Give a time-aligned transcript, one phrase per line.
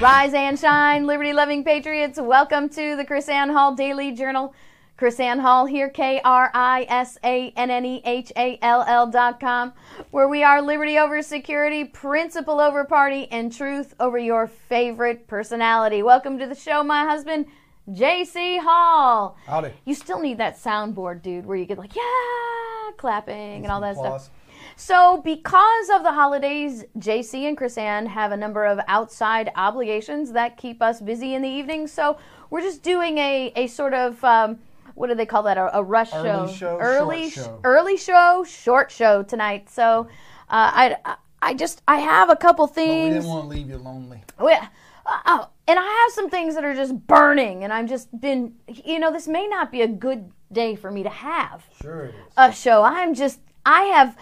[0.00, 2.18] Rise and shine, liberty loving patriots.
[2.18, 4.54] Welcome to the KrisAnne Hall Daily Journal.
[4.98, 9.06] KrisAnne Hall here, K R I S A N N E H A L L
[9.08, 9.74] dot com,
[10.10, 16.02] where we are liberty over security, principle over party, and truth over your favorite personality.
[16.02, 17.44] Welcome to the show, my husband,
[17.90, 19.36] JC Hall.
[19.44, 19.72] Howdy.
[19.84, 23.96] You still need that soundboard, dude, where you get like, yeah, clapping and all that
[23.96, 24.24] Applause.
[24.24, 24.34] stuff.
[24.80, 30.56] So, because of the holidays, JC and KrisAnne have a number of outside obligations that
[30.56, 31.86] keep us busy in the evening.
[31.86, 32.16] So,
[32.48, 34.58] we're just doing a, a sort of, um,
[34.94, 35.58] what do they call that?
[35.58, 37.60] A, a rush Early show, early, short show.
[37.62, 39.68] early show, short show tonight.
[39.68, 40.08] So,
[40.48, 42.88] uh, I, I just, I have a couple things.
[42.88, 44.24] But we didn't want to leave you lonely.
[44.38, 44.68] Oh, yeah.
[45.04, 48.54] Uh, oh, and I have some things that are just burning, and I've just been,
[48.66, 52.14] you know, this may not be a good day for me to have Sure it
[52.14, 52.32] is.
[52.38, 52.82] a show.
[52.82, 54.16] I'm just, I have,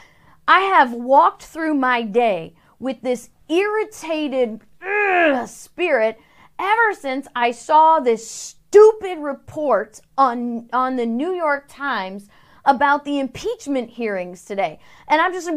[0.49, 6.19] I have walked through my day with this irritated ugh, spirit
[6.59, 12.29] ever since I saw this stupid report on on the New York Times
[12.65, 15.49] about the impeachment hearings today, and I'm just.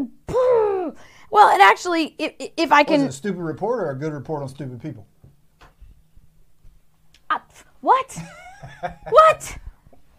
[1.33, 4.11] Well, it actually, if, if I Was can, it a stupid report or a good
[4.11, 5.07] report on stupid people?
[7.81, 8.17] What?
[9.09, 9.57] what?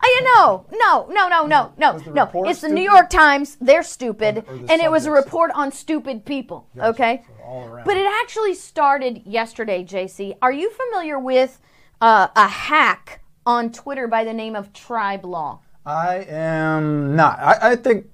[0.03, 2.45] Uh, you know, no, no, no, no, no, no.
[2.47, 2.83] It's the New?
[2.83, 3.57] York Times.
[3.61, 6.67] They're stupid, Or- or the and it was a report on stupid people.
[6.77, 6.89] Gotcha.
[6.89, 9.85] Okay, So but it actually started yesterday.
[9.85, 11.61] JC, are you familiar with
[12.01, 15.61] uh, a hack on Twitter by the name of Tribe Law?
[15.87, 17.39] I am not.
[17.39, 18.07] I, I think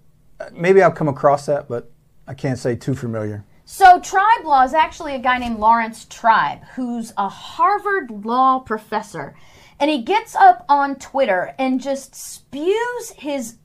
[0.52, 1.90] maybe I've come across that, but
[2.26, 3.44] I can't say too familiar.
[3.64, 9.34] So, Tribe Law is actually a guy named Laurence Tribe, who's a Harvard law professor.
[9.80, 13.56] And he gets up on Twitter and just spews his.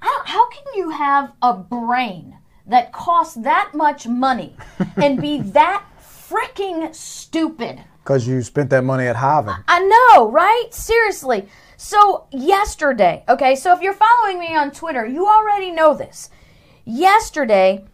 [0.00, 4.56] I don't, how can you have a brain that costs that much money
[4.96, 7.84] and be that freaking stupid?
[8.02, 9.62] Because you spent that money at Harvard.
[9.68, 10.68] I know, right?
[10.70, 11.48] Seriously.
[11.76, 16.30] So, yesterday, okay, so if you're following me on Twitter, you already know this.
[16.84, 17.84] Yesterday,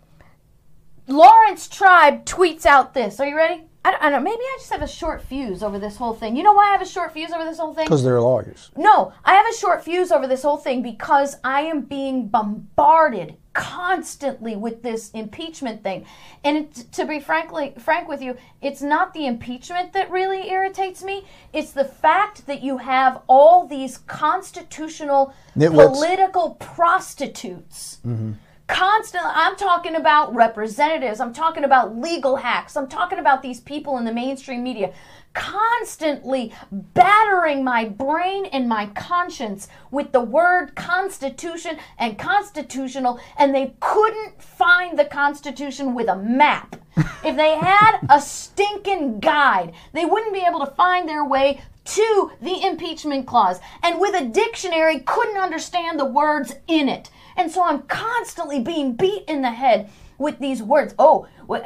[1.07, 3.21] Laurence Tribe tweets out this.
[3.21, 3.68] Are you ready?
[3.89, 4.31] I don't, I don't know.
[4.31, 6.37] Maybe I just have a short fuse over this whole thing.
[6.37, 7.87] You know why I have a short fuse over this whole thing?
[7.87, 8.71] Because they're lawyers.
[8.77, 13.37] No, I have a short fuse over this whole thing because I am being bombarded
[13.55, 16.05] constantly with this impeachment thing.
[16.45, 21.03] And it, to be frankly frank with you, it's not the impeachment that really irritates
[21.03, 21.25] me.
[21.55, 25.95] It's the fact that you have all these constitutional Nitwits.
[25.95, 28.01] political prostitutes.
[28.07, 28.33] Mm-hmm.
[28.69, 31.21] Constantly, I'm talking about representatives.
[31.21, 32.77] I'm talking about legal hacks.
[32.77, 34.93] I'm talking about these people in the mainstream media
[35.35, 43.75] constantly battering my brain and my conscience with the word constitution and constitutional, and they
[43.81, 46.77] couldn't find the Constitution with a map.
[47.25, 52.33] if they had a stinking guide, they wouldn't be able to find their way to
[52.43, 57.11] the impeachment clause and with a dictionary couldn't understand the words in it.
[57.39, 59.89] And so I'm constantly being beat in the head
[60.19, 60.95] with these words.
[60.99, 61.65] Oh, what?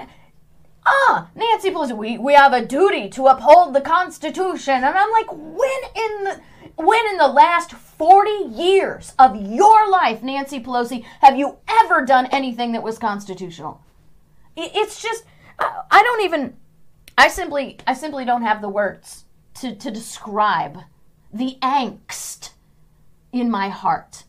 [0.84, 4.74] Ah, Nancy Pelosi, we, we have a duty to uphold the Constitution.
[4.74, 6.40] And I'm like, when in the
[6.76, 12.26] when in the last 40 years of your life, Nancy Pelosi, have you ever done
[12.32, 13.80] anything that was constitutional?
[14.56, 15.24] It's just
[15.58, 16.56] I, don't even
[17.16, 19.24] I simply I simply don't have the words
[19.60, 20.78] to, to describe
[21.32, 22.50] the angst
[23.32, 24.24] in my heart.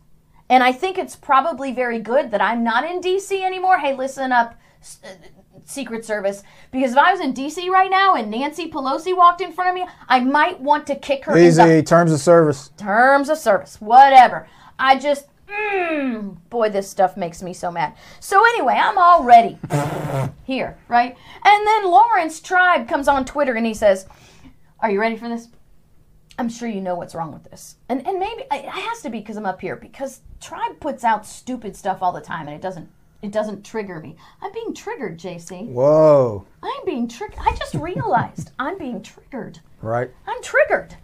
[0.54, 3.80] And I think it's probably very good that I'm not in DC anymore.
[3.80, 4.54] Hey, listen up,
[5.04, 5.08] uh,
[5.66, 9.52] Secret Service, because if I was in DC right now and Nancy Pelosi walked in
[9.52, 12.70] front of me, I might want to kick her in the Easy terms of service.
[12.78, 14.48] terms of service, whatever.
[14.78, 17.96] I just, mm, boy, this stuff makes me so mad.
[18.20, 19.58] So anyway, I'm all ready
[20.44, 21.18] here, right?
[21.44, 24.06] And then Laurence Tribe comes on Twitter and he says,
[24.82, 25.48] "Are you ready for this?"
[26.38, 29.20] I'm sure you know what's wrong with this, and and maybe it has to be
[29.20, 32.62] because I'm up here because Tribe puts out stupid stuff all the time and it
[32.62, 32.90] doesn't
[33.24, 34.18] it doesn't trigger me.
[34.42, 35.68] I'm being triggered, JC.
[35.70, 36.46] Whoa.
[36.62, 37.40] I'm being triggered.
[37.40, 39.60] I just realized I'm being triggered.
[39.82, 40.12] Right?
[40.28, 40.96] I'm triggered.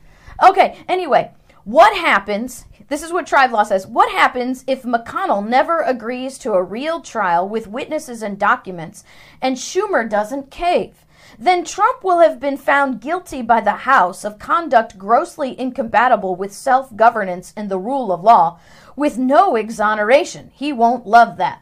[0.43, 1.31] Okay, anyway,
[1.63, 2.65] what happens?
[2.89, 3.87] This is what Tribe Law says.
[3.87, 9.03] What happens if McConnell never agrees to a real trial with witnesses and documents
[9.41, 11.05] and Schumer doesn't cave?
[11.41, 16.51] Then Trump will have been found guilty by the House of conduct grossly incompatible with
[16.51, 18.59] self governance and the rule of law,
[18.97, 20.51] with no exoneration.
[20.53, 21.61] He won't love that.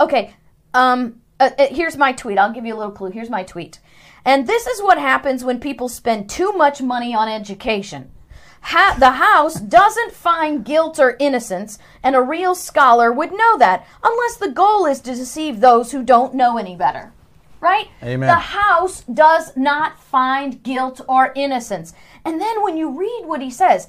[0.00, 0.34] Okay,
[0.72, 2.38] um, uh, uh, here's my tweet.
[2.38, 3.10] I'll give you a little clue.
[3.10, 3.78] Here's my tweet.
[4.24, 8.10] And this is what happens when people spend too much money on education.
[8.62, 13.86] Ha- the House doesn't find guilt or innocence, and a real scholar would know that,
[14.02, 17.12] unless the goal is to deceive those who don't know any better.
[17.62, 17.88] Right?
[18.02, 18.26] Amen.
[18.26, 21.94] The House does not find guilt or innocence.
[22.24, 23.86] And then when you read what he says,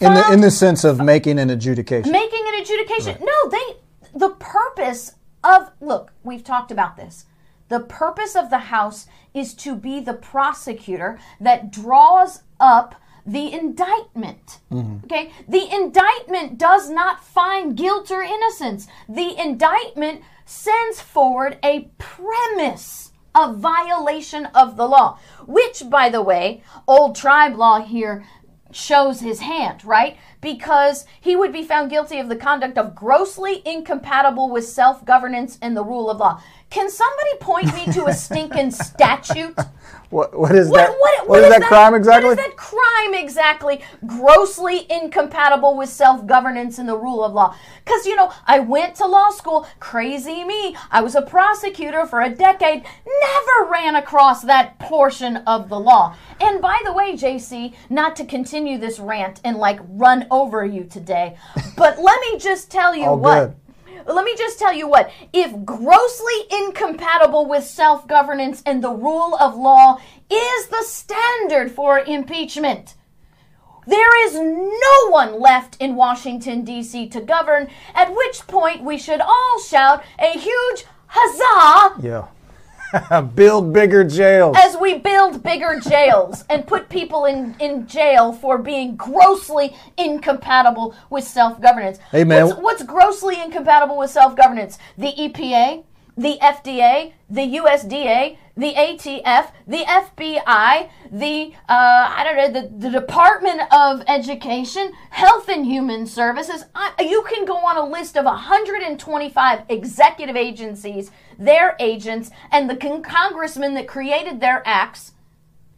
[0.00, 2.10] In the in the sense of making an adjudication.
[2.10, 3.18] making an adjudication.
[3.20, 3.76] No, they
[4.14, 7.26] the purpose of look, we've talked about this.
[7.68, 12.94] The purpose of the house is to be the prosecutor that draws up
[13.26, 14.58] the indictment.
[14.72, 15.04] Mm-hmm.
[15.04, 15.30] Okay?
[15.48, 18.88] The indictment does not find guilt or innocence.
[19.08, 25.16] The indictment sends forward a premise of violation of the law,
[25.46, 28.24] which by the way, old tribe law here
[28.72, 30.16] shows his hand, right?
[30.40, 35.56] Because he would be found guilty of the conduct of grossly incompatible with self governance
[35.62, 36.42] and the rule of law.
[36.70, 39.56] Can somebody point me to a stinking statute?
[40.10, 40.90] What what is What, that?
[40.98, 42.30] what, what is, that, crime exactly?
[42.30, 43.80] What is that crime exactly?
[44.04, 47.54] Grossly incompatible with self governance and the rule of law.
[47.84, 50.76] Because, you know, I went to law school, crazy me.
[50.90, 56.16] I was a prosecutor for a decade, never ran across that portion of the law.
[56.40, 60.84] And by the way, JC, not to continue this rant and like run over you
[60.84, 61.36] today,
[61.76, 63.46] but let me just tell you what.
[63.46, 63.56] good.
[64.06, 65.10] Let me just tell you what.
[65.32, 70.00] If grossly incompatible with self governance and the rule of law
[70.30, 72.94] is the standard for impeachment,
[73.86, 77.08] there is no one left in Washington, D.C.
[77.08, 82.28] to govern, at which point we should all shout a huge huzzah Yeah.
[83.34, 84.56] Build bigger jails.
[84.58, 90.94] as we build bigger jails and put people in, in jail for being grossly incompatible
[91.08, 91.98] with self governance.
[92.10, 92.46] Hey, man.
[92.46, 94.78] What's, what's grossly incompatible with self governance?
[94.98, 95.84] The EPA,
[96.16, 102.90] the FDA, the USDA, the ATF, the FBI, the uh, I don't know, the, the
[102.90, 106.64] Department of Education, Health and Human Services.
[106.74, 112.76] I, you can go on a list of 125 executive agencies, their agents, and the
[112.76, 115.12] con- congressmen that created their acts,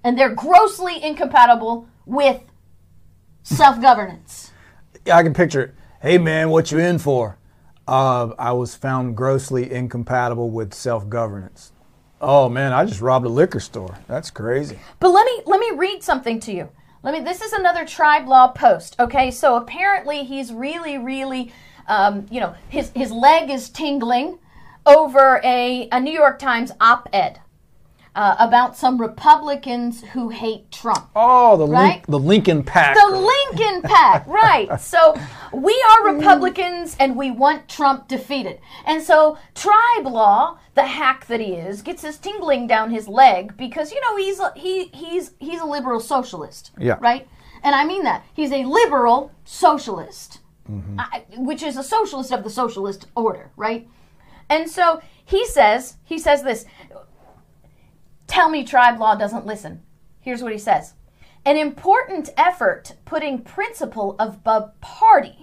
[0.02, 2.43] and they're grossly incompatible with
[3.44, 4.50] self-governance.
[5.06, 5.75] Yeah, I can picture it.
[6.00, 7.38] Hey man, what you in for?
[7.87, 11.72] Uh, I was found grossly incompatible with self-governance.
[12.23, 13.99] Oh man, I just robbed a liquor store.
[14.07, 14.79] That's crazy.
[15.01, 16.69] But let me let me read something to you.
[17.03, 17.21] Let me.
[17.21, 18.95] This is another tribe law post.
[19.01, 21.53] Okay, so apparently he's really, really,
[21.89, 24.39] um, you know, his his leg is tingling
[24.87, 27.41] over a a New York Times op-ed
[28.15, 31.09] uh, about some Republicans who hate Trump.
[31.17, 31.95] Oh, the Right?
[31.95, 32.97] Link, the Lincoln Pack.
[32.97, 34.81] The Lincoln Pack, right.
[34.81, 35.17] So
[35.53, 36.19] we are mm.
[36.19, 38.61] Republicans and we want Trump defeated.
[38.87, 43.57] And so tribe law, the hack that he is, gets his tingling down his leg
[43.57, 46.71] because you know he's a, he he's he's a liberal socialist.
[46.79, 46.97] Yeah.
[47.01, 47.29] Right?
[47.63, 48.25] And I mean that.
[48.35, 50.41] He's a liberal socialist.
[50.71, 51.01] Mm-hmm.
[51.01, 53.89] I- which is a socialist of the socialist order, right?
[54.49, 56.67] And so he says, he says this,
[58.27, 59.82] tell me tribe law doesn't listen.
[60.21, 60.94] Here's what he says
[61.44, 65.42] An important effort putting principle above party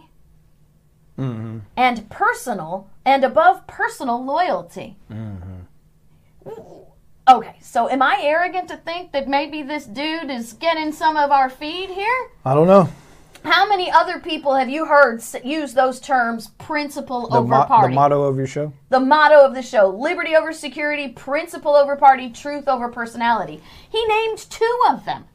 [1.20, 1.58] Mm-hmm.
[1.78, 4.98] and personal and above personal loyalty.
[5.12, 5.56] Mm-hmm.
[7.28, 11.30] Okay, so am I arrogant to think that maybe this dude is getting some of
[11.32, 12.30] our feed here?
[12.44, 12.90] I don't know.
[13.44, 17.88] How many other people have you heard use those terms, principle The, over mo- the
[17.90, 18.74] motto of your show?
[18.90, 23.62] the motto of the show liberty over security, principle over party, truth over personality.
[23.90, 25.26] He named two of them.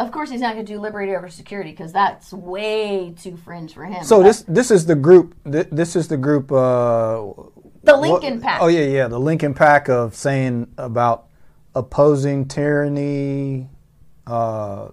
[0.00, 3.74] Of course, he's not going to do liberty over security because that's way too fringe
[3.74, 4.02] for him.
[4.02, 5.34] So But this this is the group.
[5.44, 6.50] Th- this is the group.
[6.50, 7.20] Uh,
[7.82, 8.62] the what- Lincoln Pack.
[8.62, 9.08] Oh yeah, yeah.
[9.08, 11.26] The Lincoln Pack of saying about
[11.74, 13.68] opposing tyranny.
[14.26, 14.88] Uh,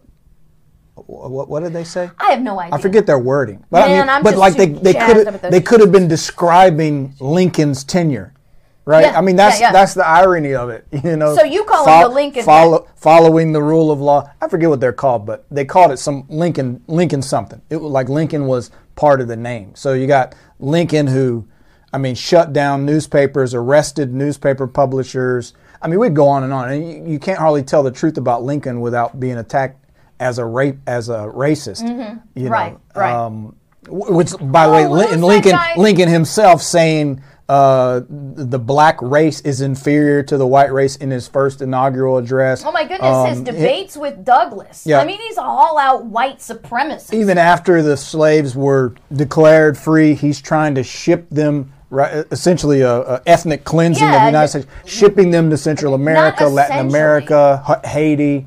[0.96, 2.10] what what did they say?
[2.20, 2.76] I have no idea.
[2.78, 5.28] I forget their wording, but Man, I I'm mean, but just like they they could
[5.28, 8.34] up at those they could have been describing Lincoln's tenure,
[8.88, 9.06] right?
[9.06, 9.72] Yeah, I mean, that's yeah, yeah.
[9.74, 11.36] that's the irony of it, you know.
[11.36, 14.30] So you call him the Lincoln follow, following the rule of law.
[14.42, 17.62] I forget what they're called, but they called it some Lincoln Lincoln something.
[17.70, 19.76] It was like Lincoln was part of the name.
[19.76, 21.48] So you got Lincoln who,
[21.94, 25.54] I mean, shut down newspapers, arrested newspaper publishers.
[25.82, 28.18] I mean, we'd go on and on, and you, you can't hardly tell the truth
[28.18, 29.84] about Lincoln without being attacked
[30.20, 31.88] as a rape as a racist.
[31.88, 32.48] You know, Mm-hmm.
[32.48, 33.14] Right, right.
[33.14, 33.56] Um,
[33.90, 35.60] which, by the way, Oh, Lin- who's and that Lincoln?
[35.78, 41.28] Lincoln himself saying uh, the black race is inferior to the white race in his
[41.28, 42.64] first inaugural address.
[42.66, 44.84] Oh my goodness, his Um, debates with Douglas.
[44.86, 45.00] Yeah.
[45.00, 47.14] I mean, he's all out white supremacist.
[47.14, 51.72] even after the slaves were declared free, he's trying to ship them.
[51.90, 56.46] Right, essentially, a, a ethnic cleansing of the United States, shipping them to Central America,
[56.46, 56.86] Latin.
[56.90, 58.46] America, Ha- Haiti.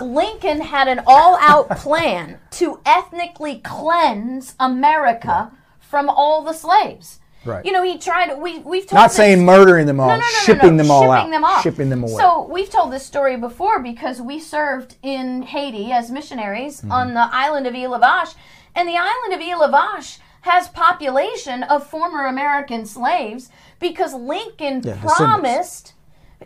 [0.00, 7.20] Lincoln had an all-out plan to ethnically cleanse America from all the slaves.
[7.44, 7.64] Right.
[7.64, 8.36] You know, he tried.
[8.38, 11.02] We we've told Not this- saying murdering them all, no, no, no, shipping them all
[11.02, 11.62] shipping out, them off.
[11.62, 12.14] shipping them away.
[12.16, 16.92] So we've told this story before because we served in Haiti as missionaries Mm-hmm.
[16.92, 18.34] on the island of Ile Vache,
[18.74, 24.96] and the island of Ile Vache has population of former American slaves because Lincoln Yeah,
[25.00, 25.94] promised.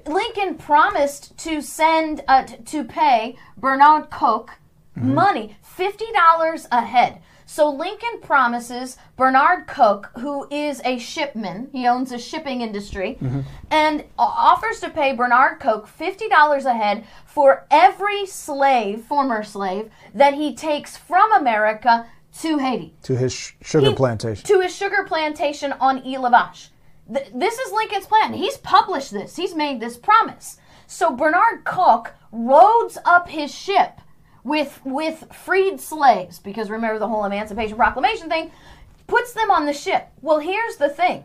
[0.07, 4.51] Lincoln promised to send uh, to pay Bernard Koch
[4.99, 5.15] Mm-hmm.
[5.15, 7.23] money, fifty dollars a head.
[7.53, 13.41] So Lincoln promises Bernard Cook, who is a shipman, he owns a shipping industry, Mm-hmm.
[13.71, 19.91] and offers to pay Bernard Cook fifty dollars a head for every slave, former slave,
[20.15, 22.07] that he takes from America
[22.41, 24.47] to Haiti to his sh- sugar he- plantation.
[24.47, 26.71] to his sugar plantation on Ile Vache.
[27.13, 28.33] Th- this is Lincoln's plan.
[28.33, 29.37] He's published this.
[29.37, 30.57] He's made this promise.
[30.87, 34.01] So Bernard Cook loads up his ship
[34.45, 38.51] with with freed slaves because remember the whole Emancipation Proclamation thing,
[39.07, 40.09] puts them on the ship.
[40.21, 41.25] Well, here's the thing.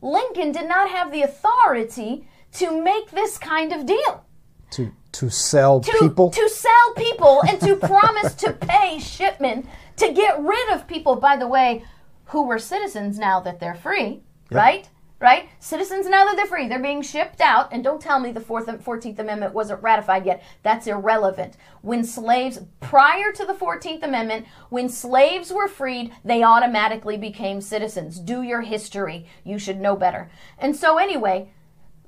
[0.00, 4.24] Lincoln did not have the authority to make this kind of deal
[4.72, 6.30] to to sell to, people.
[6.30, 11.36] to sell people and to promise to pay shipmen to get rid of people by
[11.36, 11.84] the way
[12.26, 14.88] who were citizens now that they're free right
[15.22, 15.48] right?
[15.60, 16.68] Citizens now that they're free.
[16.68, 17.72] They're being shipped out.
[17.72, 20.42] And don't tell me the fourth and 14th amendment wasn't ratified yet.
[20.64, 21.56] That's irrelevant.
[21.80, 28.18] When slaves prior to the 14th amendment when slaves were freed they automatically became citizens.
[28.18, 29.26] Do your history.
[29.44, 30.30] You should know better.
[30.58, 31.52] And so anyway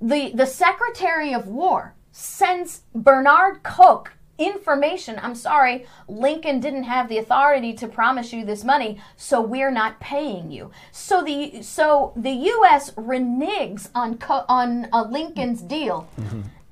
[0.00, 5.19] the the Secretary of War sends Bernard Koch information.
[5.23, 10.00] I'm sorry, Lincoln didn't have the authority to promise you this money, so we're not
[10.00, 10.71] paying you.
[10.93, 12.91] So the so the U.S.
[12.93, 16.09] reneges on Co- on uh, Lincoln's deal,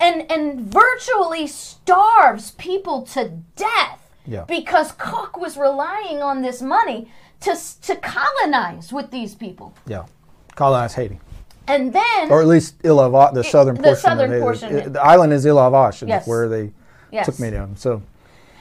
[0.00, 4.44] and and virtually starves people to death Yeah.
[4.44, 10.04] because Cook was relying on this money to to colonize with these people, yeah,
[10.54, 11.18] colonize Haiti,
[11.66, 13.96] and then or at least Ile Vache, the southern the portion.
[14.02, 14.42] southern Haiti.
[14.42, 14.76] portion.
[14.76, 16.26] It- the island is Ile Vache, Yes.
[16.26, 16.72] where they
[17.12, 17.26] Yes.
[17.26, 17.76] took me down.
[17.76, 18.02] So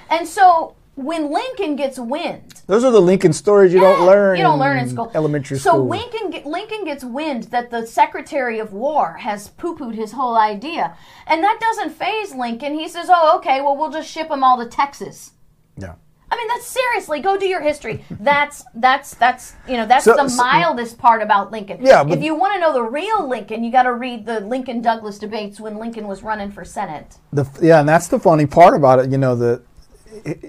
[0.09, 4.37] And so when Lincoln gets wind, those are the Lincoln stories you don't learn.
[4.37, 5.09] you don't learn in school.
[5.15, 5.87] Elementary so school.
[5.87, 10.95] Lincoln Lincoln gets wind that the Secretary of War has poo-pooed his whole idea,
[11.27, 12.77] and that doesn't phase Lincoln.
[12.77, 15.31] He says, "Oh, okay, well, we'll just ship them all to Texas."
[15.77, 15.95] yeah.
[16.31, 17.19] I mean, that's seriously.
[17.19, 18.05] Go do your history.
[18.09, 21.79] That's that's that's you know that's So- the so- mildest part about Lincoln.
[21.85, 24.39] Yeah, but- if you want to know the real Lincoln, you got to read the
[24.39, 27.17] Lincoln Douglas debates when Lincoln was running for Senate.
[27.33, 29.11] The, yeah, and that's the funny part about it.
[29.11, 29.61] You know, the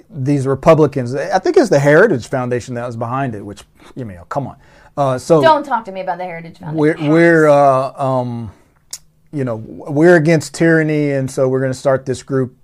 [0.09, 1.15] these Republicans.
[1.15, 3.43] I think it's the Heritage Foundation that was behind it.
[3.45, 3.65] Which
[3.97, 4.57] you know, come on.
[4.97, 7.09] Uh, so Don't talk to me about the Heritage Foundation.
[7.09, 8.53] we're we're uh, um,
[9.33, 12.57] you know we're against tyranny, and so we're going to start this group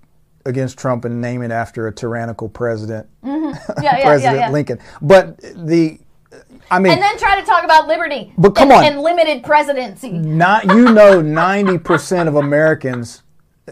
[0.45, 3.49] against Trump and name it after a tyrannical president, mm-hmm.
[3.83, 4.51] yeah, yeah, President yeah.
[4.51, 4.79] Lincoln.
[5.01, 5.99] But the,
[6.71, 8.33] I mean, and then try to talk about liberty.
[8.37, 8.83] But come and, on.
[8.85, 10.11] and limited presidency.
[10.11, 13.23] not you know ninety percent of Americans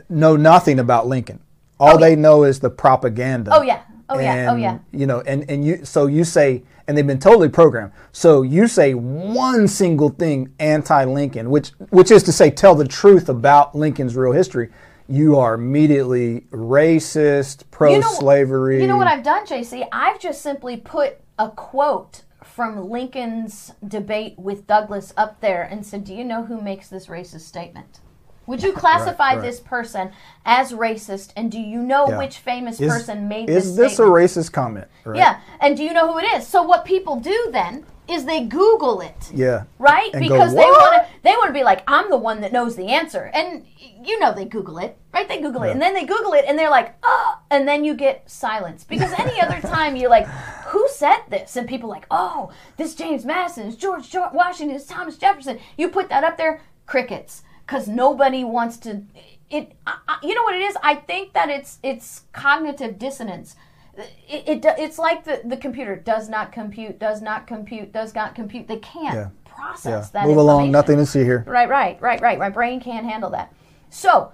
[0.09, 1.41] know nothing about Lincoln.
[1.79, 3.51] All oh, they know is the propaganda.
[3.53, 3.83] Oh yeah.
[4.09, 4.47] Oh yeah.
[4.49, 4.79] Oh And, yeah.
[4.91, 7.91] You know, and and you so you say, and they've been totally programmed.
[8.11, 13.29] So you say one single thing anti-Lincoln, which which is to say, tell the truth
[13.29, 14.69] about Lincoln's real history.
[15.09, 18.81] You are immediately racist, pro-slavery.
[18.81, 19.87] You know what I've done, JC?
[19.91, 26.03] I've just simply put a quote from Lincoln's debate with Douglas up there and said,
[26.03, 27.99] "Do you know who makes this racist statement?"
[28.47, 29.41] Would you classify right.
[29.41, 30.11] this person
[30.45, 31.31] as racist?
[31.35, 32.17] And do you know Yeah.
[32.17, 34.17] which famous is, person made is this Is this statement?
[34.17, 34.87] a racist comment?
[35.05, 35.17] Right?
[35.17, 36.47] Yeah, and do you know who it is?
[36.47, 39.31] So what people do then is they Google it.
[39.33, 39.63] Yeah.
[39.79, 40.09] Right?
[40.13, 42.51] And go, because they want to they want to be like I'm the one that
[42.51, 43.29] knows the answer.
[43.33, 45.27] And you know they Google it, right?
[45.27, 45.71] They Google it.
[45.71, 48.83] And then they Google it and they're like, "Oh," and then you get silence.
[48.83, 50.27] Because any other time you're like,
[50.67, 54.75] "Who said this?" and people are like, "Oh, this James Madison, it's George, George Washington,
[54.75, 59.03] it's Thomas Jefferson." You put that up there, crickets, cuz nobody wants to
[59.49, 60.77] it I, I, you know what it is?
[60.83, 63.55] I think that it's it's cognitive dissonance
[63.97, 68.35] it, it it's like the, the computer does not compute, does not compute, does not
[68.35, 68.67] compute.
[68.67, 69.29] They can't Yeah.
[69.45, 70.21] process Yeah.
[70.21, 70.27] that.
[70.27, 70.71] Move along.
[70.71, 71.43] Nothing to see here.
[71.47, 72.37] Right, right, right, right.
[72.39, 73.53] My brain can't handle that.
[73.89, 74.31] So,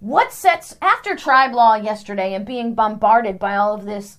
[0.00, 4.18] what sets after tribe law yesterday and being bombarded by all of this?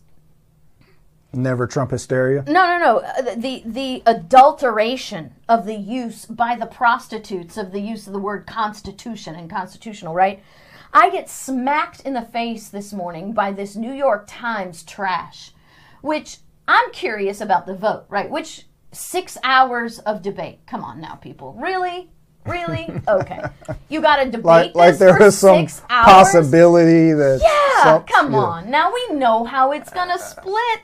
[1.36, 2.44] Never Trump hysteria.
[2.46, 2.98] No, no, no.
[3.00, 8.20] uh, The the adulteration of the use by the prostitutes of the use of the
[8.20, 10.44] word constitution and constitutional, right?
[10.94, 15.52] I get smacked in the face this morning by this New York Times trash,
[16.02, 18.30] which I'm curious about the vote, right?
[18.30, 20.60] Which six hours of debate.
[20.68, 21.54] Come on now, people.
[21.54, 22.12] Really?
[22.46, 22.90] Really?
[23.08, 23.42] Okay.
[23.90, 26.06] You got to debate Like, like there some six hours?
[26.06, 27.40] possibility that.
[27.42, 28.40] Yeah, some- come yeah.
[28.40, 28.70] on.
[28.70, 30.82] Now we know how it's going to uh, split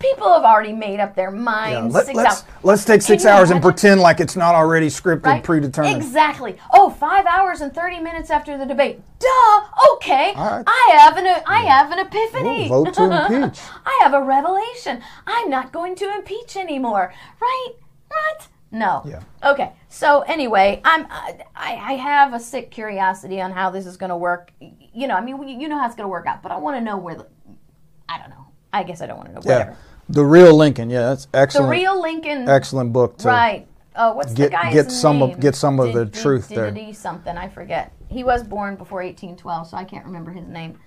[0.00, 1.94] People have already made up their Yeah, minds.
[1.94, 5.44] let, six us let's take six hours and pretend like it's not already scripted, Right?
[5.44, 5.94] predetermined.
[5.96, 6.56] Exactly.
[6.72, 9.00] Oh, five hours and thirty minutes after the debate.
[9.18, 9.60] Duh.
[9.94, 10.32] Okay.
[10.34, 10.64] Right.
[10.66, 12.64] I have an I have an epiphany.
[12.66, 13.04] Ooh, vote to
[13.34, 13.60] impeach.
[13.84, 15.02] I have a revelation.
[15.26, 17.12] I'm not going to impeach anymore.
[17.40, 17.68] Right?
[18.08, 18.48] What?
[18.72, 19.02] No.
[19.04, 19.20] Yeah.
[19.44, 19.72] Okay.
[19.90, 24.16] So anyway, I'm I, I have a sick curiosity on how this is going to
[24.16, 24.50] work.
[24.60, 26.78] You know, I mean, you know how it's going to work out, but I want
[26.78, 27.26] to know where the.
[28.08, 28.46] I don't know.
[28.72, 29.40] I guess I don't want to know.
[29.44, 29.76] Yeah, Whatever.
[30.10, 30.90] The real Lincoln.
[30.90, 31.66] Yeah, that's excellent.
[31.66, 32.48] The real Lincoln.
[32.48, 33.66] excellent book to Right.
[33.94, 35.40] Oh, what's get- the guy's get some of- name?
[35.40, 36.70] get some of the Did- truth did, there.
[36.70, 37.36] Did he something?
[37.36, 37.92] I forget.
[38.08, 40.78] He was born before 1812, so I can't remember his name.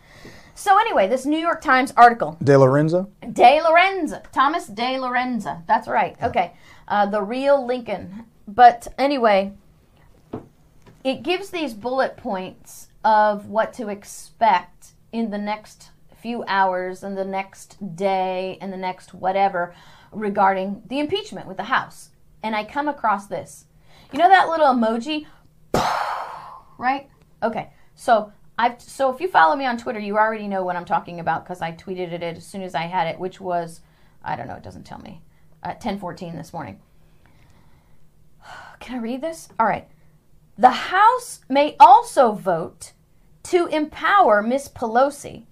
[0.55, 3.07] So anyway, this New York Times article, DiLorenzo.
[3.31, 4.21] De Lorenzo.
[4.31, 5.61] Thomas DiLorenzo.
[5.67, 6.15] That's right.
[6.21, 6.53] Okay,
[6.87, 8.25] uh, the real Lincoln.
[8.47, 9.53] But anyway,
[11.03, 15.89] it gives these bullet points of what to expect in the next
[16.23, 19.75] few hours and the next day and the next whatever
[20.13, 22.11] regarding the impeachment with the House.
[22.41, 23.65] And I come across this.
[24.13, 25.25] You know that little emoji?
[26.77, 27.09] right?
[27.43, 27.71] Okay.
[27.95, 31.19] So I've so if you follow me on Twitter, you already know what I'm talking
[31.19, 33.81] about because I tweeted it as soon as I had it, which was
[34.23, 35.21] I don't know, it doesn't tell me.
[35.61, 36.79] At 10:14 this morning.
[38.79, 39.49] Can I read this?
[39.59, 39.89] All right.
[40.57, 42.93] The House may also vote
[43.43, 45.47] to empower Miss Pelosi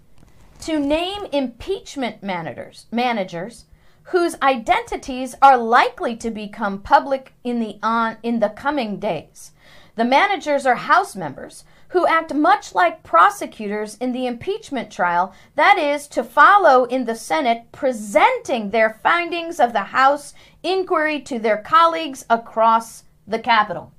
[0.62, 3.66] to name impeachment managers, managers
[4.06, 9.52] whose identities are likely to become public in the on in the coming days.
[9.96, 15.78] The managers are House members who act much like prosecutors in the impeachment trial, that
[15.78, 21.58] is, to follow in the Senate, presenting their findings of the House inquiry to their
[21.58, 23.92] colleagues across the Capitol.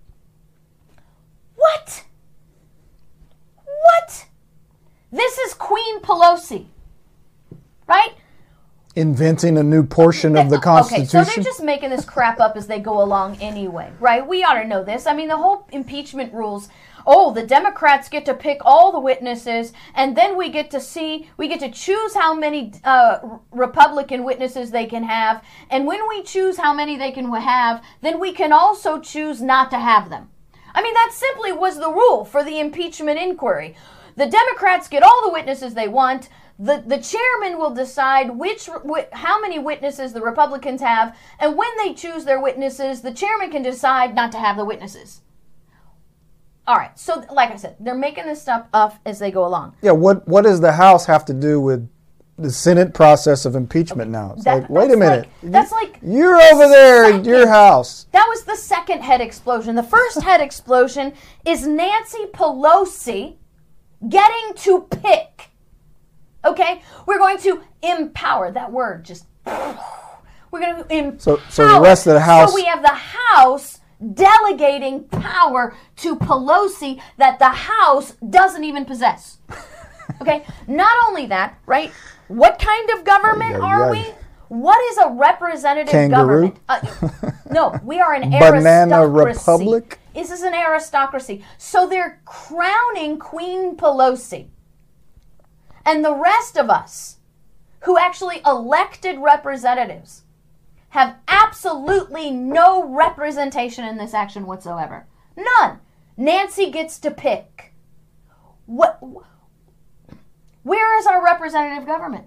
[1.54, 2.04] What?
[3.64, 4.26] What?
[5.12, 6.68] This is Queen Pelosi,
[7.86, 8.14] right?
[8.96, 11.20] Inventing a new portion of the Constitution.
[11.20, 14.26] Okay, so they're just making this crap up as they go along anyway, right?
[14.26, 15.06] We ought to know this.
[15.06, 16.70] I mean, the whole impeachment rules.
[17.06, 21.28] Oh, the Democrats get to pick all the witnesses, and then we get to see,
[21.36, 23.18] we get to choose how many uh,
[23.50, 25.44] Republican witnesses they can have.
[25.68, 29.70] And when we choose how many they can have, then we can also choose not
[29.72, 30.30] to have them.
[30.74, 33.76] I mean, that simply was the rule for the impeachment inquiry.
[34.16, 36.28] The Democrats get all the witnesses they want.
[36.58, 41.70] The, the chairman will decide which whi- how many witnesses the Republicans have, and when
[41.82, 45.22] they choose their witnesses, the chairman can decide not to have the witnesses.
[46.66, 49.74] All right, so like I said, they're making this stuff up as they go along.
[49.82, 51.88] yeah, what what does the House have to do with
[52.38, 54.34] the Senate process of impeachment now?
[54.36, 55.28] It's That- like, wait a minute.
[55.42, 58.06] like- that's like You're over there in your house.
[58.12, 59.74] That was the second head explosion.
[59.74, 63.36] The first head explosion is Nancy Pelosi
[64.08, 65.50] getting to pick.
[66.44, 66.82] Okay?
[67.06, 68.50] We're going to empower.
[68.50, 69.26] That word just.
[69.46, 71.18] We're going to empower.
[71.20, 73.80] So- so the rest of the House- So we have the House
[74.14, 79.38] delegating power to Pelosi that the House doesn't even possess.
[80.20, 80.44] Okay?
[80.68, 81.90] Not only that, right?
[82.28, 84.04] What kind of government are we?
[84.48, 86.52] What is a representative Kangaroo?
[86.52, 86.58] government?
[86.68, 89.38] Uh, no, we are an Banana aristocracy.
[89.38, 89.98] republic?
[90.14, 91.44] This is an aristocracy.
[91.58, 94.48] So they're crowning Queen Pelosi.
[95.84, 97.16] And the rest of us
[97.80, 100.22] who actually elected representatives
[100.90, 105.06] have absolutely no representation in this action whatsoever.
[105.36, 105.80] None.
[106.16, 107.72] Nancy gets to pick.
[108.66, 109.02] What
[110.62, 112.26] where is our representative government?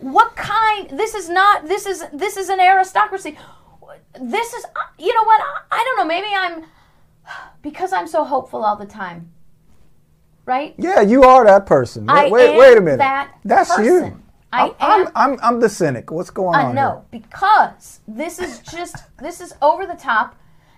[0.00, 3.38] What kind this is not this is this is an aristocracy.
[4.20, 5.40] This is uh, you know what?
[5.40, 6.64] I, I don't know, maybe I'm
[7.62, 9.30] because I'm so hopeful all the time.
[10.44, 10.74] Right?
[10.78, 12.06] Yeah, you are that person.
[12.06, 12.98] Wait, I wait, am wait a minute.
[12.98, 14.00] that That's you.
[14.00, 14.22] person.
[14.50, 16.10] I I'm, I'm, I'm, I'm the cynic.
[16.10, 16.54] What's going on?
[16.54, 20.36] I on know because this is just this is over the top,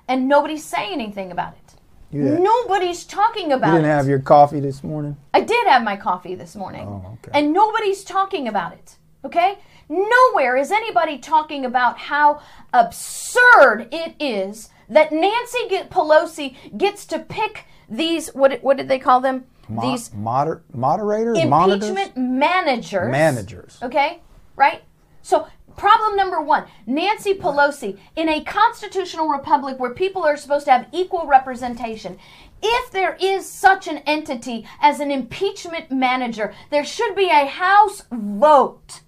[0.09, 1.75] and nobody's saying anything about it.
[2.11, 2.37] here?
[2.40, 3.68] Nobody's talking about.
[3.68, 3.94] you about didn't it.
[3.94, 5.16] have your coffee this morning?
[5.33, 7.31] I did have my coffee this morning, Oh, okay.
[7.38, 8.96] and nobody's talking about it.
[9.25, 9.59] Okay,
[9.90, 12.40] nowhere is anybody talking about how
[12.72, 15.59] absurd it is that Nancy
[15.90, 19.44] Pelosi gets to pick these what what did they call them?
[19.68, 21.44] Mo- these moder- moderators?
[21.44, 21.90] Monitors?
[21.90, 23.11] impeachment managers.
[23.11, 23.79] Managers.
[23.83, 24.20] Okay?
[24.57, 24.83] Right?
[25.22, 30.72] So, problem number one Nancy Pelosi, in a constitutional republic where people are supposed to
[30.72, 32.18] have equal representation,
[32.62, 38.03] if there is such an entity as an impeachment manager, there should be a House
[38.12, 39.00] vote.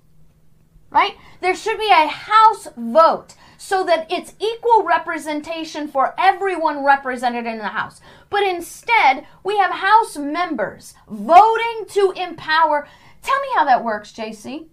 [0.92, 1.16] Right?
[1.40, 7.58] There should be a House vote so that it's equal representation for everyone represented in
[7.58, 8.00] the House.
[8.28, 12.86] But instead, we have House members voting to empower.
[13.22, 14.66] Tell me how that works, JC.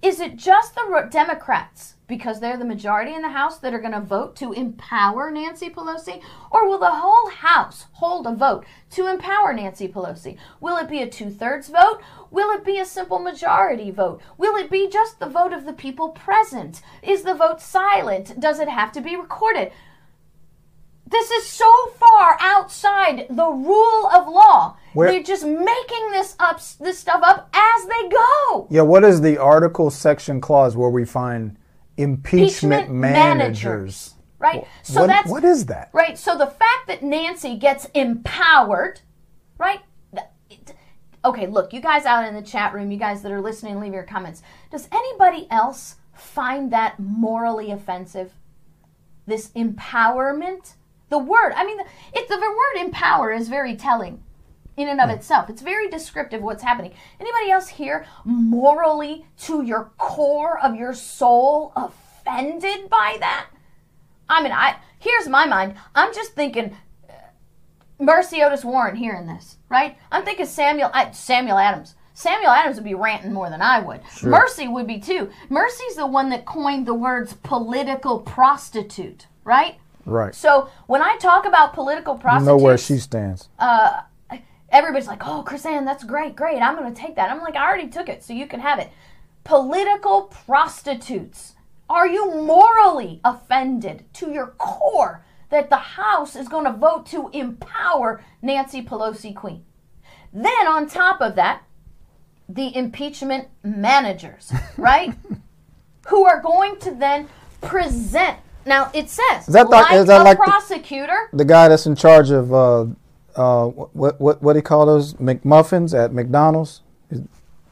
[0.00, 3.92] Is it just the Democrats, because they're the majority in the House, that are going
[3.92, 6.22] to vote to empower Nancy Pelosi?
[6.52, 10.38] Or will the whole House hold a vote to empower Nancy Pelosi?
[10.60, 12.00] Will it be a two thirds vote?
[12.30, 14.20] Will it be a simple majority vote?
[14.36, 16.80] Will it be just the vote of the people present?
[17.02, 18.38] Is the vote silent?
[18.38, 19.72] Does it have to be recorded?
[21.10, 24.76] This is so far outside the rule of law.
[24.92, 28.66] Where- They're just making this up, this stuff up as they go.
[28.70, 31.56] Yeah, what is the article section clause where we find
[31.96, 34.14] impeachment, managers?
[34.38, 34.66] Right?
[34.82, 35.90] So what, that's what is that?
[35.92, 36.16] right.
[36.18, 39.00] So the fact that Nancy gets empowered,
[39.56, 39.80] right?
[41.24, 43.92] Okay, look, you guys out in the chat room, you guys that are listening, leave
[43.92, 44.40] your comments.
[44.70, 48.32] Does anybody else find that morally offensive?
[49.26, 50.74] This empowerment?
[51.10, 51.80] The word, I mean,
[52.12, 54.22] it's the word empower is very telling
[54.76, 55.50] in and of itself.
[55.50, 56.94] It's very descriptive what's happening.
[57.18, 63.48] Anybody else here morally to your core of your soul offended by that?
[64.28, 65.74] I mean, I here's my mind.
[65.94, 66.76] I'm just thinking
[67.08, 67.12] uh,
[67.98, 69.96] Mercy Otis Warren hearing this, right?
[70.12, 71.94] I'm thinking Samuel Samuel Adams.
[72.14, 74.00] Samuel Adams would be ranting more than I would.
[74.24, 75.30] Mercy would be too.
[75.48, 79.78] Mercy's the one that coined the words political prostitute, right?
[80.08, 80.34] Right.
[80.34, 83.48] So when I talk about political prostitutes, know where she stands.
[83.58, 84.02] uh,
[84.70, 86.60] everybody's like, "Oh, KrisAnne, that's great, great.
[86.60, 88.78] I'm going to take that." I'm like, "I already took it, so you can have
[88.78, 88.90] it."
[89.44, 91.54] Political prostitutes.
[91.90, 97.30] Are you morally offended to your core that the House is going to vote to
[97.32, 99.64] empower Nancy Pelosi Queen?
[100.32, 101.62] Then on top of that,
[102.48, 105.14] the impeachment managers, right?
[106.08, 107.28] Who are going to then
[107.62, 108.38] present.
[108.68, 111.28] Now it says, that the- like is that a like the- prosecutor.
[111.32, 112.86] The guy that's in charge of uh,
[113.34, 116.82] uh, what what what do you call those McMuffins at McDonald's?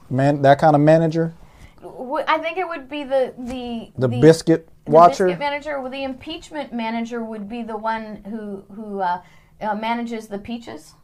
[0.08, 1.34] Man, that kind of manager,
[1.82, 5.26] I think it would be the the the, biscuit the watcher.
[5.26, 5.80] biscuit manager.
[5.80, 9.20] Well, the impeachment manager would be the one who who uh,
[9.60, 10.94] uh, manages the peaches.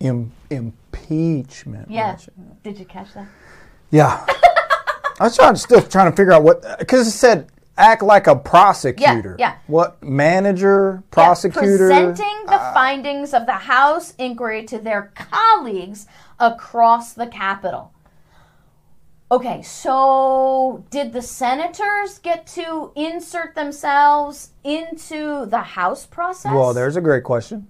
[0.00, 1.90] Im- impeachment.
[1.90, 2.06] Yeah.
[2.08, 2.32] manager.
[2.62, 3.26] Did you catch that?
[3.90, 4.24] Yeah.
[5.20, 8.36] I was trying still trying to figure out what because it said act like a
[8.36, 9.36] prosecutor.
[9.38, 9.56] yeah.
[9.66, 11.88] What manager, Yeah, prosecutor?
[11.88, 12.72] presenting the ah.
[12.74, 16.06] findings of the House inquiry to their colleagues
[16.38, 17.92] across the Capitol.
[19.30, 26.52] Okay, so did the senators get to insert themselves into the House process?
[26.54, 27.68] well, there's a great question.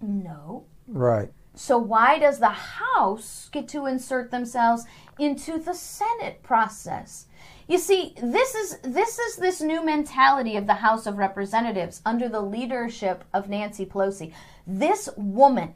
[0.00, 0.64] no.
[0.86, 1.30] Right.
[1.54, 4.84] So why does the House get to insert themselves
[5.18, 7.26] into the Senate process?
[7.68, 12.26] You see, this is this is this new mentality of the House of Representatives under
[12.26, 14.32] the leadership of Nancy Pelosi.
[14.66, 15.74] This woman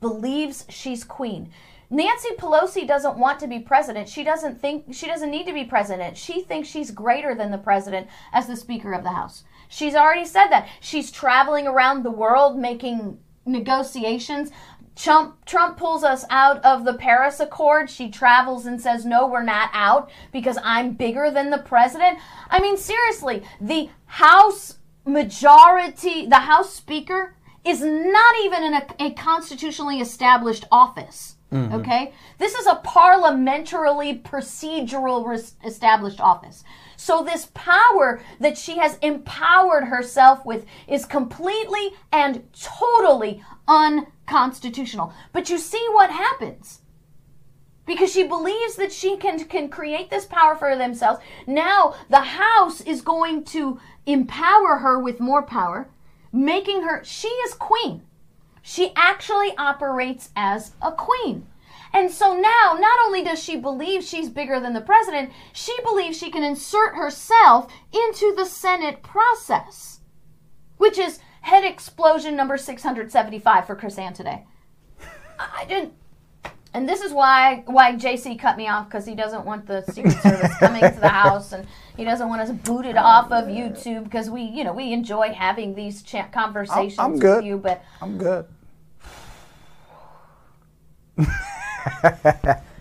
[0.00, 1.52] believes she's queen.
[1.88, 4.08] Nancy Pelosi doesn't want to be president.
[4.08, 6.16] She doesn't think she doesn't need to be president.
[6.16, 9.44] She thinks she's greater than the president as the Speaker of the House.
[9.68, 10.68] She's already said that.
[10.80, 14.50] She's traveling around the world making negotiations.
[14.96, 17.88] Trump, Trump pulls us out of the Paris Accord.
[17.88, 22.18] She travels and says, No, we're not out because I'm bigger than the president.
[22.48, 29.10] I mean, seriously, the House majority, the House Speaker, is not even in a, a
[29.12, 31.36] constitutionally established office.
[31.52, 31.74] Mm-hmm.
[31.74, 32.12] Okay?
[32.38, 36.62] This is a parliamentarily procedural res- established office.
[36.96, 45.14] So, this power that she has empowered herself with is completely and totally unconstitutional.
[45.32, 46.80] But you see what happens
[47.86, 51.20] because she believes that she can can create this power for themselves.
[51.46, 55.88] Now the house is going to empower her with more power,
[56.32, 58.02] making her she is queen.
[58.62, 61.46] She actually operates as a queen.
[61.92, 66.16] And so now, not only does she believe she's bigger than the president, she believes
[66.16, 69.98] she can insert herself into the Senate process,
[70.76, 74.44] which is head explosion number 675 for KrisAnne today.
[75.38, 75.94] I didn't.
[76.72, 80.16] And this is why why JC cut me off because he doesn't want the Secret
[80.22, 84.30] Service coming to the house and he doesn't want us booted off of YouTube because
[84.30, 87.44] we you know we enjoy having these cha- conversations I'm with good.
[87.44, 87.56] you.
[87.58, 88.46] But I'm good.
[91.16, 91.24] we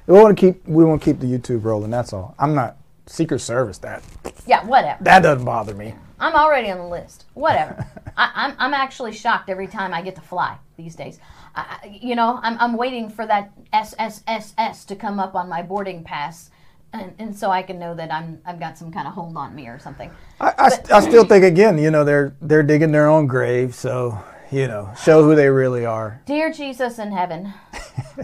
[0.08, 1.90] want to keep we want to keep the YouTube rolling.
[1.90, 2.36] That's all.
[2.38, 3.80] I'm not Secret Service.
[3.80, 4.04] That
[4.46, 5.04] yeah, whatever.
[5.04, 5.96] that doesn't bother me.
[6.20, 7.26] I'm already on the list.
[7.34, 7.86] Whatever.
[8.18, 11.20] I, I'm, I'm actually shocked every time I get to fly these days.
[11.56, 16.04] I, you know, I'm, I'm waiting for that SSSS to come up on my boarding
[16.04, 16.52] pass,
[16.94, 19.56] and, and so I can know that I'm I've got some kind of hold on
[19.56, 20.12] me or something.
[20.40, 23.76] I, I, st- I still think again, you know, they're they're digging their own grave,
[23.76, 24.18] so
[24.52, 26.22] you know, show who they really are.
[26.26, 27.54] Dear Jesus in heaven,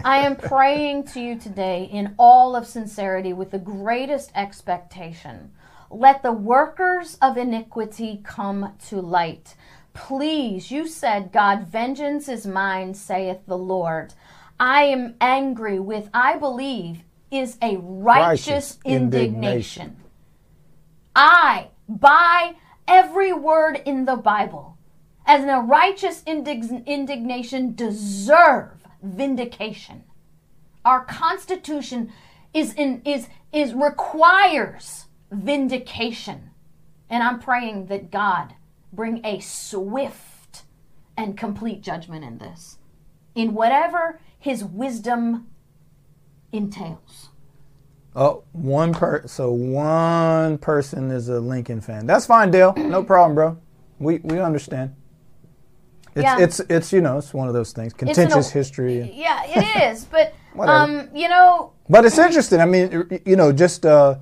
[0.04, 5.52] I am praying to you today in all of sincerity with the greatest expectation.
[5.90, 9.54] Let the workers of iniquity come to light.
[9.94, 14.14] Please, you said, God, vengeance is mine, saith the Lord.
[14.58, 16.98] I am angry with, I believe,
[17.30, 19.82] is a righteous, Righteous indignation.
[19.82, 19.96] indignation.
[21.14, 24.76] I, by every word in the Bible,
[25.26, 30.04] as a righteous indig- indignation, deserve vindication.
[30.84, 32.12] Our Constitution
[32.54, 36.50] is in is is requires vindication,
[37.10, 38.54] and I'm praying that God
[38.92, 40.64] bring a swift
[41.16, 42.78] and complete judgment in this,
[43.34, 45.46] in whatever His wisdom
[46.52, 47.30] entails.
[48.14, 52.06] Oh, one per so one person is a Lincoln fan.
[52.06, 52.72] That's fine, Dale.
[52.76, 53.58] No problem, bro.
[53.98, 54.94] We we understand.
[56.14, 56.38] It's Yeah.
[56.38, 57.92] it's it's you know it's one of those things.
[57.92, 62.60] Contentious an- history, and- Yeah, it is, but um, you know, but it's interesting.
[62.60, 64.14] I mean, you know, just uh,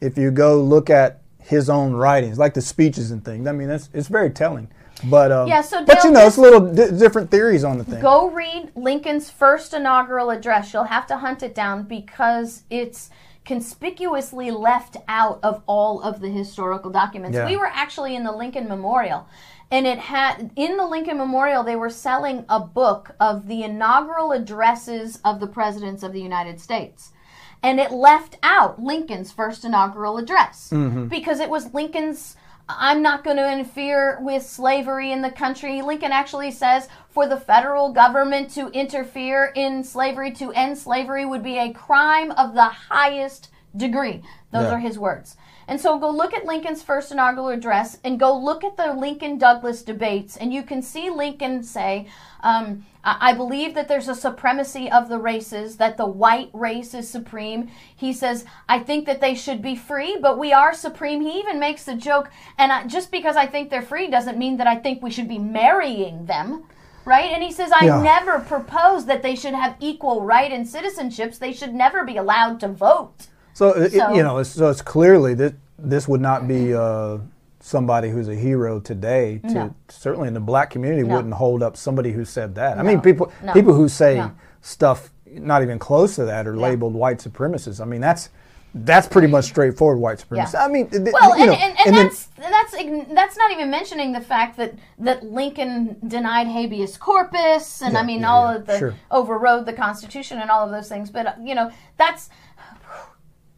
[0.00, 3.46] if you go look at his own writings, like the speeches and things.
[3.46, 4.68] I mean, it's it's very telling.
[5.04, 8.00] But um, Yeah, so but you know, it's little di- different theories on the thing.
[8.00, 10.72] Go read Lincoln's first inaugural address.
[10.72, 13.08] You'll have to hunt it down because it's
[13.46, 17.36] conspicuously left out of all of the historical documents.
[17.36, 17.46] Yeah.
[17.46, 19.26] We were actually in the Lincoln Memorial
[19.70, 24.32] and it had in the Lincoln Memorial they were selling a book of the inaugural
[24.32, 27.12] addresses of the presidents of the United States.
[27.62, 31.06] And it left out Lincoln's first inaugural address mm-hmm.
[31.08, 32.36] because it was Lincoln's
[32.78, 35.82] I'm not going to interfere with slavery in the country.
[35.82, 41.42] Lincoln actually says for the federal government to interfere in slavery, to end slavery, would
[41.42, 44.22] be a crime of the highest degree.
[44.52, 44.74] Those Yeah.
[44.74, 45.36] are his words.
[45.70, 49.38] And so go look at Lincoln's first inaugural address and go look at the Lincoln
[49.38, 52.08] Douglas debates, and you can see Lincoln say,
[52.42, 57.08] um, I believe that there's a supremacy of the races, that the white race is
[57.08, 57.70] supreme.
[57.94, 61.20] He says, I think that they should be free, but we are supreme.
[61.20, 64.56] He even makes the joke, and I, just because I think they're free doesn't mean
[64.56, 66.64] that I think we should be marrying them.
[67.04, 67.30] Right?
[67.30, 68.02] And he says, I Yeah.
[68.02, 71.38] never propose that they should have equal right and citizenships.
[71.38, 73.28] They should never be allowed to vote.
[73.60, 77.18] So, it, So- you know, it's, so it's clearly that this would not be uh,
[77.60, 79.38] somebody who's a hero today.
[79.48, 79.74] To No.
[79.90, 81.16] certainly in the black community, No.
[81.16, 82.78] wouldn't hold up somebody who said that.
[82.78, 83.52] I mean, people No.
[83.52, 84.30] people who say No.
[84.62, 87.82] stuff not even close to that are labeled white supremacists.
[87.82, 88.30] I mean, that's
[88.72, 90.54] that's pretty much straightforward white supremacists.
[90.54, 90.64] Yeah.
[90.64, 93.68] I mean, th- Well, you and, know, and, and, then- that's that's that's not even
[93.68, 98.56] mentioning the fact that that Lincoln denied habeas corpus, and I mean yeah, all yeah,
[98.56, 98.94] of the sure.
[99.10, 101.10] overrode the Constitution and all of those things.
[101.10, 102.30] But uh, you know, that's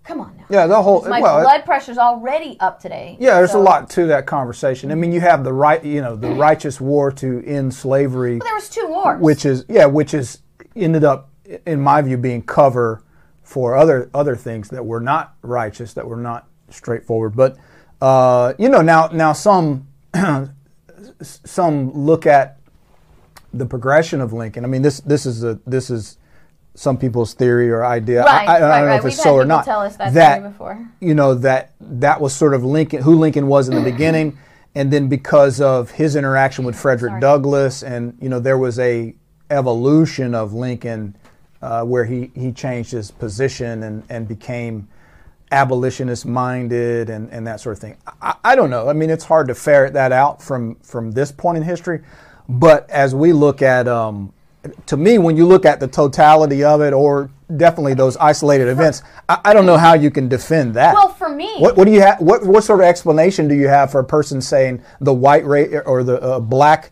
[0.05, 0.45] come on now.
[0.49, 3.17] yeah, the whole My well, blood pressure's already up today.
[3.21, 4.91] Yeah, there's so- a lot to that conversation.
[4.91, 8.55] I mean, you have the right, you know, the righteous war to end slavery, There
[8.55, 9.21] was two wars.
[9.21, 10.39] which is yeah, which is
[10.75, 11.31] ended up,
[11.67, 13.03] in my view, being cover
[13.43, 17.37] for other other things that were not righteous, that were not straightforward.
[17.37, 17.57] But
[18.01, 19.87] uh, you know, now now some
[21.23, 22.59] some look at
[23.53, 24.65] the progression of Lincoln.
[24.65, 26.17] I mean, this this is a this is
[26.75, 28.23] some people's theory or idea.
[28.23, 28.97] right, I, I, I don't know right.
[28.97, 29.65] if We've it's so or not.
[29.65, 30.89] tell us that, that before.
[31.01, 34.39] you know that that was sort of Lincoln, who Lincoln was in the beginning,
[34.75, 37.21] and then because of his interaction with Frederick Sorry.
[37.21, 39.15] Douglass, and you know there was a
[39.51, 41.17] evolution of Lincoln
[41.61, 44.89] uh, where he he changed his position and and became
[45.53, 47.97] abolitionist minded and, and that sort of thing.
[48.23, 48.89] I, I don't know.
[48.89, 52.01] I mean, it's hard to ferret that out from from this point in history,
[52.49, 54.33] but as we look at, um,
[54.87, 59.03] to me, when you look at the totality of it, or definitely those isolated events,
[59.29, 60.95] I, I don't know how you can defend that.
[60.95, 62.21] Well, for me, What, what do you have?
[62.21, 65.75] What, what sort of explanation do you have for a person saying the white race
[65.85, 66.91] or the uh, black?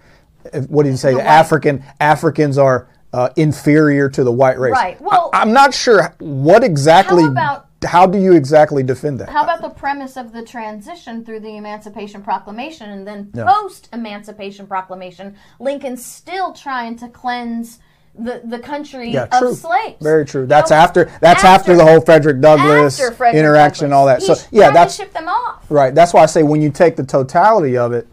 [0.52, 1.14] uh, What do you say?
[1.14, 4.72] African Africans are uh, inferior to the white race.
[4.72, 5.00] Right.
[5.00, 7.22] Well- I, am not sure what exactly.
[7.22, 9.29] How about- how do you exactly defend that?
[9.29, 13.45] How about the premise of the transition through the Emancipation Proclamation and then Yeah.
[13.45, 17.79] post Emancipation Proclamation, Lincoln's still trying to cleanse
[18.14, 19.97] the, the country yeah, of slaves.
[20.03, 20.47] Very true.
[20.47, 24.21] That's know, after that's after, the whole Frederick Douglass Frederick interaction and all that.
[24.21, 24.43] Douglass.
[24.43, 25.64] So yeah, that's ship them off.
[25.71, 25.95] Right.
[25.95, 28.09] That's why I say when you take the totality of it,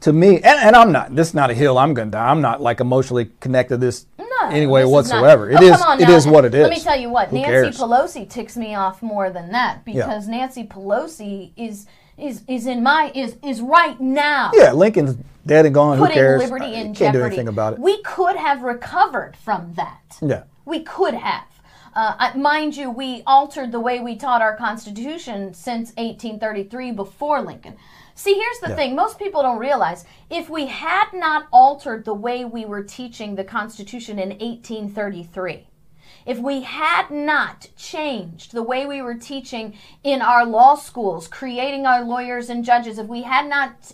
[0.00, 1.16] to me, and, and I'm not.
[1.16, 2.28] This is not a hill I'm going to die.
[2.30, 4.06] I'm not like emotionally connected to this
[4.42, 5.48] No, anyway this is whatsoever.
[5.50, 5.78] Not, It oh, is.
[5.80, 6.14] come on It now.
[6.16, 6.62] is what it is.
[6.62, 7.28] Let me tell you what.
[7.28, 7.78] Who Nancy cares?
[7.78, 13.10] Pelosi ticks me off more than that because Nancy Pelosi is is is in my
[13.14, 14.50] is is right now.
[14.54, 15.16] Yeah, Lincoln's
[15.46, 15.98] dead and gone.
[15.98, 16.42] Who cares?
[16.42, 17.18] liberty in Can't jeopardy.
[17.18, 17.78] do anything about it.
[17.80, 20.18] We could have recovered from that.
[20.22, 20.44] yeah.
[20.64, 21.44] We could have.
[21.96, 27.76] Uh, mind you, we altered the way we taught our Constitution since 1833 before Lincoln.
[28.14, 28.76] See, here's the Yeah.
[28.76, 33.34] thing most people don't realize if we had not altered the way we were teaching
[33.34, 35.66] the Constitution in 1833,
[36.24, 41.86] if we had not changed the way we were teaching in our law schools, creating
[41.86, 43.92] our lawyers and judges, if we had not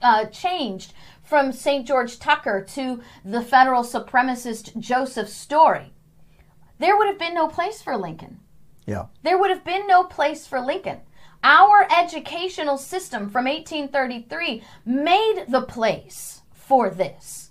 [0.00, 1.86] uh, changed from St.
[1.86, 5.92] George Tucker to the federal supremacist Joseph Story,
[6.78, 8.40] there would have been no place for Lincoln.
[8.86, 9.06] Yeah.
[9.22, 11.00] There would have been no place for Lincoln.
[11.42, 17.50] Our educational system from 1833 made the place for this.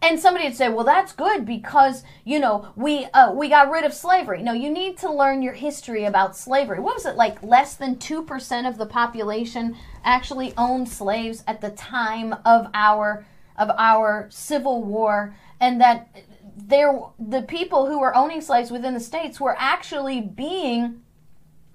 [0.00, 3.84] And somebody would say, "Well, that's good because you know we uh, we got rid
[3.84, 6.78] of slavery." No, you need to learn your history about slavery.
[6.78, 7.42] What was it like?
[7.42, 13.24] Less than two percent of the population actually owned slaves at the time of our
[13.56, 16.14] of our Civil War, and that
[16.54, 21.00] there the people who were owning slaves within the states were actually being,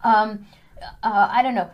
[0.03, 0.45] um,
[1.03, 1.69] uh, I don't know,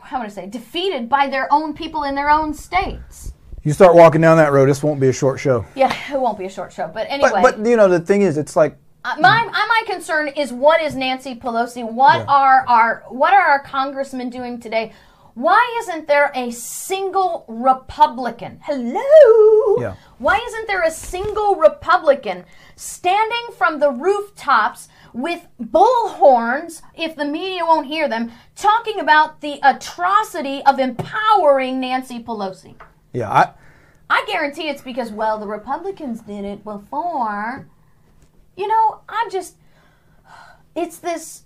[0.00, 3.32] how would I say, defeated by their own people in their own states.
[3.62, 5.64] You start walking down that road, this won't be a short show.
[5.74, 7.30] Yeah, it won't be a short show, but anyway.
[7.42, 10.80] But, but you know, the thing is, it's like Uh, my my concern is what
[10.82, 11.82] is Nancy Pelosi?
[11.84, 12.40] What Yeah.
[12.40, 14.92] are our what are our congressmen doing today?
[15.34, 18.60] Why isn't there a single Republican?
[18.62, 19.80] Hello.
[19.80, 19.94] Yeah.
[20.18, 22.44] Why isn't there a single Republican
[22.76, 29.58] standing from the rooftops with bullhorns, if the media won't hear them, talking about the
[29.62, 32.74] atrocity of empowering Nancy Pelosi?
[33.14, 33.50] yeah, I
[34.10, 37.66] I guarantee it's because, well, the Republicans did it before.
[38.56, 39.56] You know, I'm just.
[40.74, 41.44] It's this.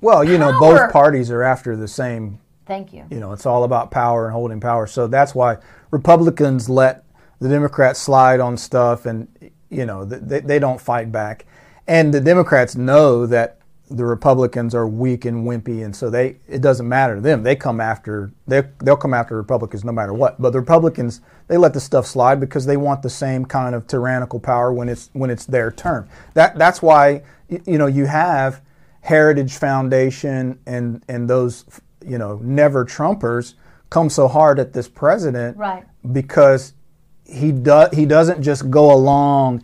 [0.00, 3.06] well, you know, both parties are after the same Thank you.
[3.10, 4.86] You know, it's all about power and holding power.
[4.86, 5.56] So that's why
[5.90, 7.02] Republicans let
[7.40, 9.26] the Democrats slide on stuff, and
[9.70, 11.46] you know they, they don't fight back.
[11.88, 13.56] And the Democrats know that
[13.90, 17.42] the Republicans are weak and wimpy, and so they it doesn't matter to them.
[17.42, 20.40] They come after they they'll come after Republicans no matter what.
[20.40, 23.86] But the Republicans they let the stuff slide because they want the same kind of
[23.86, 26.06] tyrannical power when it's when it's their turn.
[26.34, 28.60] That that's why you know you have
[29.00, 31.64] Heritage Foundation and and those
[32.06, 33.54] you know never Trumpers
[33.88, 35.84] come so hard at this president Right.
[36.12, 36.74] because
[37.24, 39.62] he does he doesn't just go along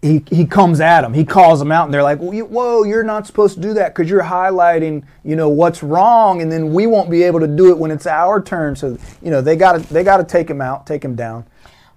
[0.00, 2.84] he, he comes at them he calls them out and they're like "Whoa, you- whoa
[2.84, 6.72] you're not supposed to do that because you're highlighting you know what's wrong and then
[6.72, 8.76] we won't be able to do it when it's our turn.
[8.76, 11.46] So you know they got to they got to take him out take him down.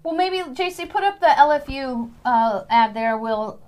[0.03, 3.19] Well, maybe, JC, put up the LFU uh, ad there.
[3.19, 3.59] We'll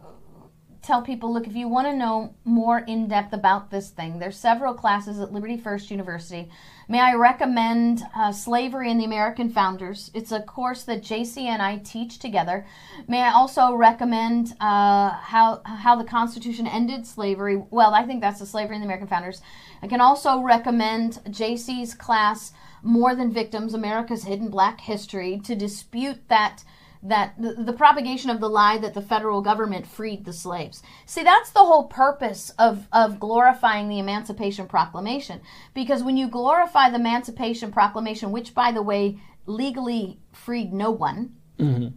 [0.83, 4.37] tell people look, if you want to know more in depth about this thing, there's
[4.37, 6.49] several classes at Liberty First University.
[6.89, 10.11] May I recommend uh, Slavery and the American Founders?
[10.13, 12.65] It's a course that JC and I teach together.
[13.07, 17.63] May I also recommend uh, how how the Constitution ended slavery?
[17.71, 19.41] Well, I think that's the Slavery and the American Founders.
[19.81, 26.27] I can also recommend JC's class, More Than Victims: America's Hidden Black History, to dispute
[26.27, 26.65] that
[27.03, 30.81] that the, the propagation of the lie that the federal government freed the slaves.
[31.05, 35.41] See, that's the whole purpose of, of glorifying the Emancipation Proclamation.
[35.73, 41.33] Because when you glorify the Emancipation Proclamation, which, by the way, legally freed no one,
[41.59, 41.89] mm-hmm.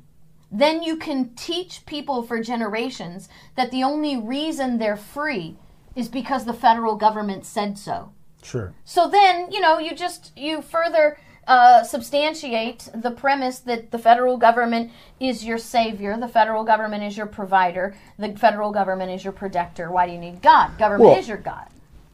[0.50, 5.56] then you can teach people for generations that the only reason they're free
[5.94, 8.12] is because the federal government said so.
[8.42, 13.98] sure So then, you know, you just you further uh, substantiate the premise that the
[13.98, 19.22] federal government is your savior, the federal government is your provider, the federal government is
[19.24, 19.90] your protector.
[19.90, 20.76] Why do you need God?
[20.78, 21.66] Government Well- is your God.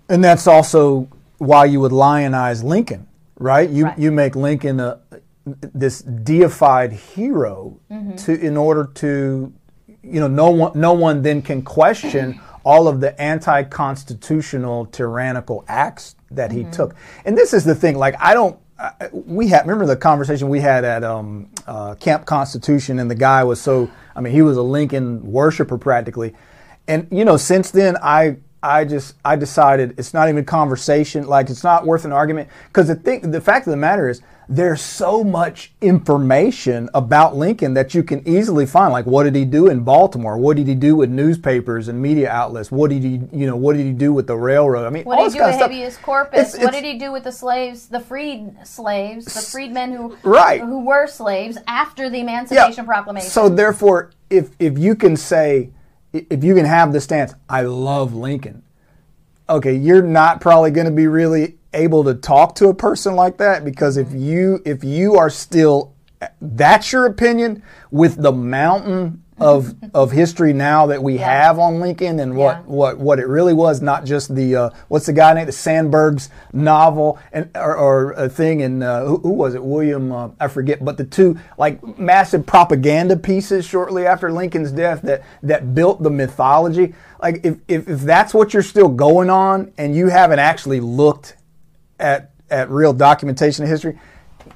[0.09, 3.07] And that's also why you would lionize Lincoln,
[3.39, 3.69] right?
[3.71, 3.99] You Right.
[3.99, 4.99] you make Lincoln a
[5.75, 8.15] this deified hero Mm-hmm.
[8.17, 9.53] to in order to
[10.03, 16.15] you know no one no one then can question all of the anti-constitutional tyrannical acts
[16.31, 16.59] that Mm-hmm.
[16.67, 16.95] he took.
[17.25, 18.57] And this is the thing like I don't
[19.13, 23.45] we had remember the conversation we had at um, uh, Camp Constitution, and the guy
[23.45, 26.35] was so I mean he was a Lincoln worshiper practically,
[26.89, 31.51] and you know since then I I just I decided it's not even conversation like
[31.51, 32.49] it's not worth an argument.
[32.69, 37.75] Because the thing the fact of the matter is there's so much information about Lincoln
[37.75, 38.93] that you can easily find.
[38.93, 40.39] Like what did he do in Baltimore?
[40.39, 42.71] What did he do with newspapers and media outlets?
[42.71, 44.87] What did he you know what did he do with the railroad?
[44.87, 46.55] I mean What all did he do with habeas corpus?
[46.55, 50.61] It's- what did he do with the slaves, the freed slaves, the freedmen who Right.
[50.61, 53.29] who were slaves after the Emancipation Proclamation?
[53.31, 55.71] So therefore, if if you can say,
[56.13, 58.63] if you can have the stance, I love Lincoln.
[59.49, 63.39] Okay, you're not probably going to be really able to talk to a person like
[63.39, 65.95] that because if you if you are still
[66.41, 71.45] that's your opinion with the mountain of of history now that we Yeah.
[71.47, 72.63] have on Lincoln and what Yeah.
[72.67, 76.31] what what it really was, not just the uh, what's the guy named the Sandburg's
[76.53, 80.49] novel and or, or a thing and uh, who, who was it William uh, I
[80.49, 86.03] forget, but the two like massive propaganda pieces shortly after Lincoln's death that that built
[86.03, 86.95] the mythology.
[87.23, 91.37] Like if if, if that's what you're still going on and you haven't actually looked
[92.01, 93.99] at at real documentation of history,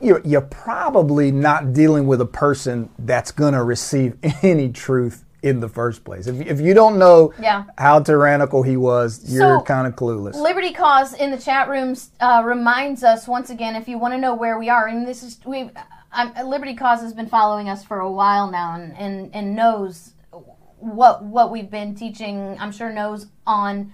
[0.01, 5.61] you're, you're probably not dealing with a person that's going to receive any truth in
[5.61, 6.27] the first place.
[6.27, 7.65] If, if you don't know Yeah.
[7.79, 10.35] how tyrannical he was, you're So, kind of clueless.
[10.35, 14.19] Liberty Cause in the chat rooms uh, reminds us once again if you want to
[14.19, 15.71] know where we are, and this is we,
[16.45, 20.13] Liberty Cause has been following us for a while now, and, and, and knows
[20.79, 22.57] what what we've been teaching.
[22.59, 23.93] I'm sure knows on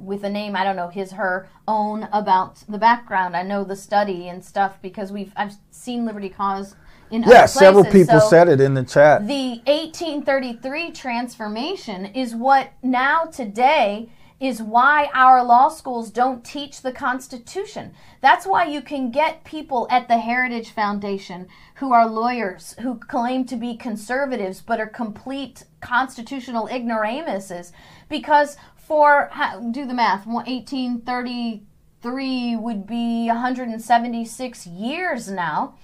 [0.00, 3.36] with a name I don't know his her own about the background.
[3.36, 6.76] I know the study and stuff because we've I've seen Liberty Cause
[7.10, 9.26] in yeah, several people so- said it in the chat.
[9.26, 14.08] the 1833 transformation is what now today
[14.40, 17.92] is why our law schools don't teach the Constitution.
[18.20, 21.46] That's why you can get people at the Heritage Foundation
[21.76, 27.72] who are lawyers who claim to be conservatives but are complete constitutional ignoramuses
[28.08, 28.56] because
[28.86, 29.30] for
[29.70, 35.74] do the math 1833 would be 176 years now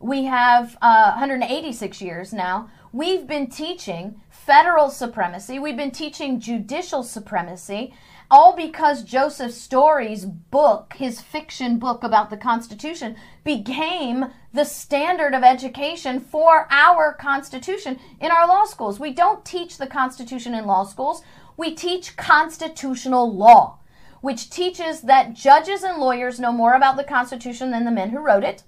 [0.00, 2.70] we have uh, 186 years now.
[2.90, 5.58] We've been teaching federal supremacy.
[5.58, 7.92] We've been teaching judicial supremacy,
[8.30, 15.42] all because Joseph Story's book, his fiction book about the Constitution, became the standard of
[15.42, 18.98] education for our Constitution in our law schools.
[18.98, 21.22] We don't teach the Constitution in law schools,
[21.60, 23.78] we teach constitutional law,
[24.22, 28.18] which teaches that judges and lawyers know more about the Constitution than the men who
[28.18, 28.62] wrote it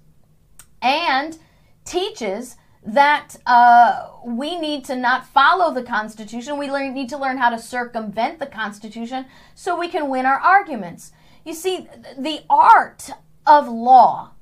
[0.79, 1.39] and
[1.85, 6.59] teaches that uh, we need to not follow the Constitution.
[6.59, 9.25] We learn, need to learn how to circumvent the Constitution
[9.55, 11.13] so we can win our arguments.
[11.43, 13.09] You see, the art
[13.47, 14.33] of law,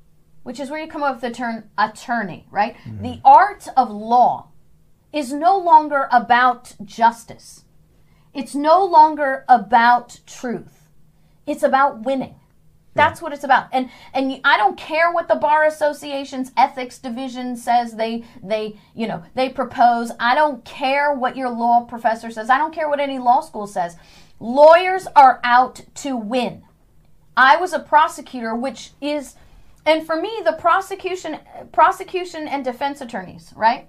[0.42, 2.76] which is where you come up with the term attorney, right?
[3.00, 4.48] The art of law
[5.10, 7.64] is no longer about justice.
[8.34, 10.88] It's no longer about truth.
[11.46, 12.36] It's about winning.
[12.94, 13.68] That's what it's about.
[13.72, 19.06] And and I don't care what the bar association's ethics division says they they you
[19.06, 20.12] know, they propose.
[20.20, 22.50] I don't care what your law professor says.
[22.50, 23.96] I don't care what any law school says.
[24.40, 26.64] Lawyers are out to win.
[27.36, 29.36] I was a prosecutor which is
[29.86, 31.38] and for me the prosecution
[31.72, 33.88] prosecution and defense attorneys, right?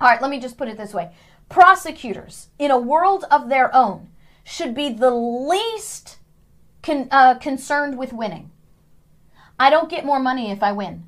[0.00, 1.12] All right, let me just put it this way.
[1.48, 4.08] Prosecutors in a world of their own
[4.44, 6.18] should be the least
[6.82, 8.50] con, uh, concerned with winning.
[9.58, 11.06] I don't get more money if I win,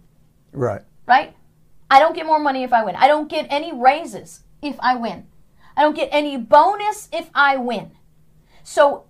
[0.52, 0.82] Right.
[1.06, 1.34] right?
[1.90, 2.96] I don't get more money if I win.
[2.96, 5.26] I don't get any raises if I win.
[5.76, 7.90] I don't get any bonus if I win.
[8.62, 9.04] So,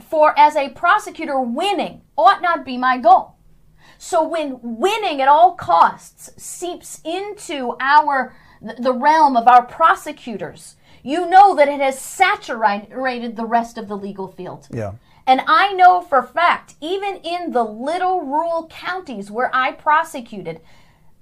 [0.00, 3.34] for as a prosecutor, winning ought not be my goal.
[3.98, 11.28] So when winning at all costs seeps into our the realm of our prosecutors, you
[11.28, 14.68] know that it has saturated the rest of the legal field.
[14.70, 14.92] Yeah.
[15.26, 20.60] And I know for fact, even in the little rural counties where I prosecuted,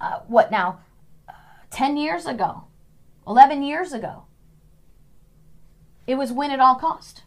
[0.00, 0.80] uh, what now,
[1.28, 1.32] uh,
[1.70, 2.64] 10 years ago,
[3.26, 4.24] 11 years ago,
[6.06, 7.22] it was win at all cost.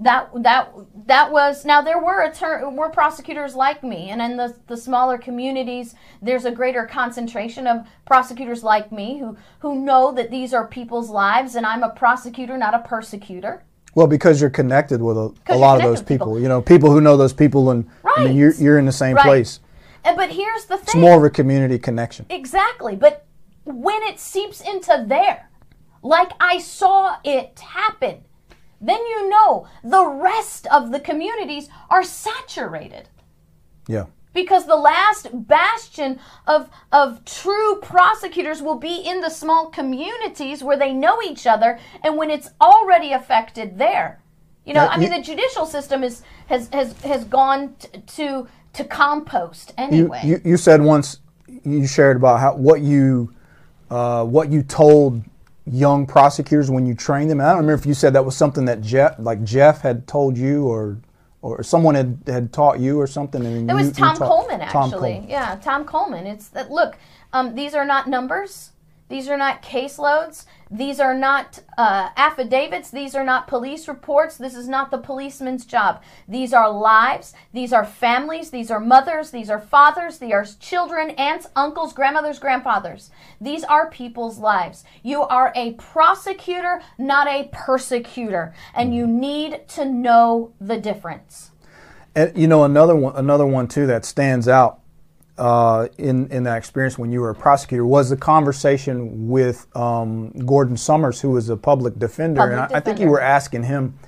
[0.00, 0.72] That that
[1.06, 5.18] that was now there were attor- were prosecutors like me, and in the the smaller
[5.18, 10.68] communities, there's a greater concentration of prosecutors like me who who know that these are
[10.68, 13.64] people's lives, and I'm a prosecutor, not a persecutor.
[13.96, 16.28] Well, because you're connected with a, a lot of those people.
[16.28, 16.40] people.
[16.40, 19.16] You know, people who know those people, and I mean, you're you're in the same
[19.16, 19.24] Right.
[19.24, 19.58] place.
[20.04, 22.24] And but here's the thing It's more of a community connection.
[22.30, 22.94] Exactly.
[22.94, 23.26] But
[23.64, 25.50] when it seeps into there,
[26.02, 28.22] like I saw it happen,
[28.80, 33.08] then you know the rest of the communities are saturated.
[33.88, 34.06] Yeah.
[34.34, 40.76] Because the last bastion of, of true prosecutors will be in the small communities where
[40.76, 44.20] they know each other and when it's already affected there.
[44.64, 48.46] You know, I mean, you- the judicial system is has has, has gone t- to
[48.74, 50.20] to compost You, anyway.
[50.22, 51.20] you you said once
[51.64, 53.32] you shared about how what you
[53.90, 55.22] uh, what you told
[55.72, 57.40] young prosecutors when you train them.
[57.40, 60.06] And I don't remember if you said that was something that Jeff like Jeff had
[60.06, 60.98] told you or
[61.40, 63.44] or someone had, had taught you or something.
[63.46, 65.12] And It was you Tom taught- Coleman, Tom actually.
[65.12, 65.30] Coleman.
[65.30, 66.26] Yeah, Tom Coleman.
[66.26, 66.70] It's that.
[66.70, 66.96] Look,
[67.32, 68.72] um, these are not numbers.
[69.08, 70.44] These are not caseloads.
[70.70, 72.90] These are not uh, affidavits.
[72.90, 74.36] These are not police reports.
[74.36, 76.02] This is not the policeman's job.
[76.26, 77.32] These are lives.
[77.52, 78.50] These are families.
[78.50, 79.30] These are mothers.
[79.30, 80.18] These are fathers.
[80.18, 83.10] These are children, aunts, uncles, grandmothers, grandfathers.
[83.40, 84.84] These are people's lives.
[85.02, 91.52] You are a prosecutor, not a persecutor, and you need to know the difference.
[92.14, 94.77] And you know another one, another one too that stands out
[95.38, 100.30] uh, in in that experience when you were a prosecutor was the conversation with um,
[100.30, 103.62] Gordon Summers, who was a public defender, Public and I, I think you were asking
[103.62, 103.98] him,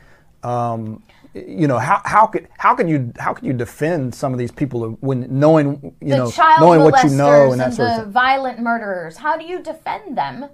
[0.42, 1.02] um,
[1.34, 4.50] you know, how how could how can you how can you defend some of these
[4.50, 8.06] people when knowing you the know knowing what you know and that and sort of
[8.06, 9.18] the violent murderers.
[9.18, 10.46] How do you defend them?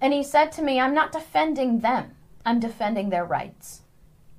[0.00, 2.12] And he said to me, I'm not defending them.
[2.44, 3.79] I'm defending their rights.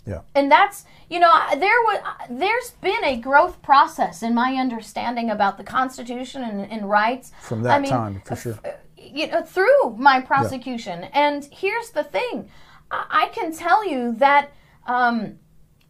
[0.06, 0.22] Yeah.
[0.34, 2.00] And that's you know there was
[2.30, 7.64] there's been a growth process in my understanding about the Constitution and, and rights From
[7.64, 8.60] that I mean, time, for sure.
[8.66, 11.04] uh, You know through my prosecution.
[11.14, 12.50] And here's the thing,
[12.90, 14.52] I, I can tell you that
[14.88, 15.38] um,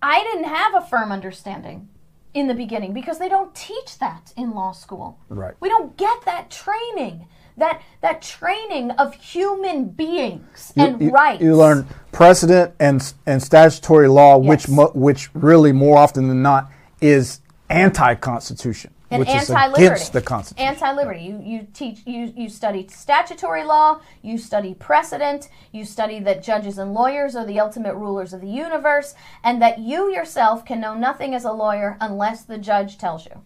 [0.01, 1.87] I didn't have a firm understanding
[2.33, 5.19] in the beginning because they don't teach that in law school.
[5.29, 5.53] Right.
[5.59, 7.27] We don't get that training.
[7.57, 11.41] That that training of human beings You- and you, rights.
[11.41, 14.69] You learn precedent and and statutory law, which Yes.
[14.69, 16.69] mo- which really more often than not
[17.01, 19.85] is anti-constitution, and which is anti-liberty.
[19.85, 20.67] against the Constitution.
[20.67, 21.21] Anti-liberty.
[21.21, 23.99] You you teach you you study statutory law.
[24.21, 25.49] You study precedent.
[25.71, 29.79] You study that judges and lawyers are the ultimate rulers of the universe, and that
[29.79, 33.41] you yourself can know nothing as a lawyer unless the judge tells you,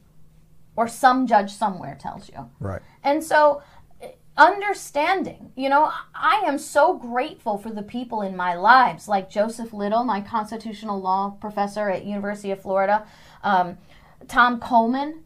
[0.76, 2.50] or some judge somewhere tells you.
[2.60, 2.82] right.
[3.04, 3.62] And so,
[4.38, 9.72] understanding, you know, I am so grateful for the people in my lives, like Joseph
[9.74, 13.06] Little, my constitutional law professor at University of Florida,
[13.44, 13.78] um,
[14.28, 15.24] Tom Coleman,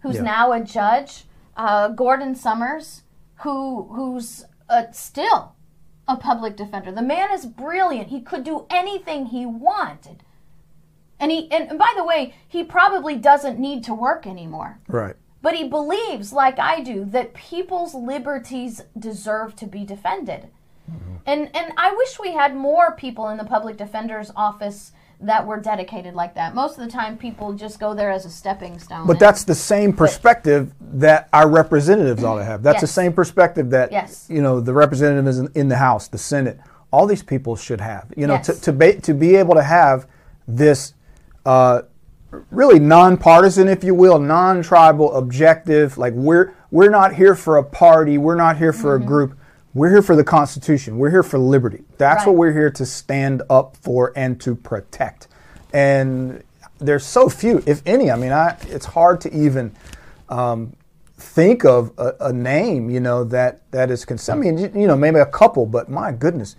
[0.00, 0.22] who's Yeah.
[0.22, 1.24] now a judge,
[1.56, 3.02] uh, Gordon Summers,
[3.36, 5.54] who who's uh, still
[6.06, 6.92] a public defender.
[6.92, 8.08] The man is brilliant.
[8.08, 10.22] He could do anything he wanted.
[11.18, 14.80] And he and, and by the way, he probably doesn't need to work anymore.
[14.88, 15.16] Right.
[15.42, 20.48] But he believes, like I do, that people's liberties deserve to be defended.
[21.26, 25.60] And and I wish we had more people in the public defender's office that were
[25.60, 26.54] dedicated like that.
[26.54, 29.06] Most of the time people just go there as a stepping stone.
[29.06, 32.62] But that's the same perspective that our representatives ought to have.
[32.62, 34.26] That's the same perspective that Yes.
[34.30, 36.58] you know the representatives in, in the House, the Senate,
[36.90, 38.12] all these people should have.
[38.16, 38.46] You know, Yes.
[38.46, 40.06] to to, ba- to be able to have
[40.48, 40.94] this
[41.46, 41.82] uh,
[42.50, 45.98] really nonpartisan, if you will, non-tribal, objective.
[45.98, 48.18] Like we're we're not here for a party.
[48.18, 49.36] We're not here for a group.
[49.74, 50.98] We're here for the Constitution.
[50.98, 51.84] We're here for liberty.
[51.98, 55.28] That's what we're here to stand up for and to protect.
[55.72, 56.42] And
[56.78, 58.10] there's so few, if any.
[58.10, 59.72] I mean, I, it's hard to even
[60.28, 60.74] um,
[61.16, 64.86] think of a, a name, you know, that that is cons- I mean, you, you
[64.88, 66.56] know, maybe a couple, but my goodness,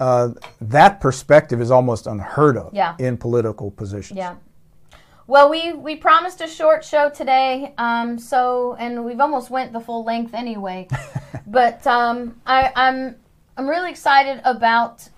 [0.00, 2.94] uh, that perspective is almost unheard of Yeah.
[2.98, 4.16] in political positions.
[4.16, 4.36] Yeah.
[5.28, 9.80] Well, we we promised a short show today, um, so and we've almost went the
[9.80, 10.86] full length anyway.
[11.48, 13.16] but um, I, I'm
[13.56, 15.08] I'm really excited about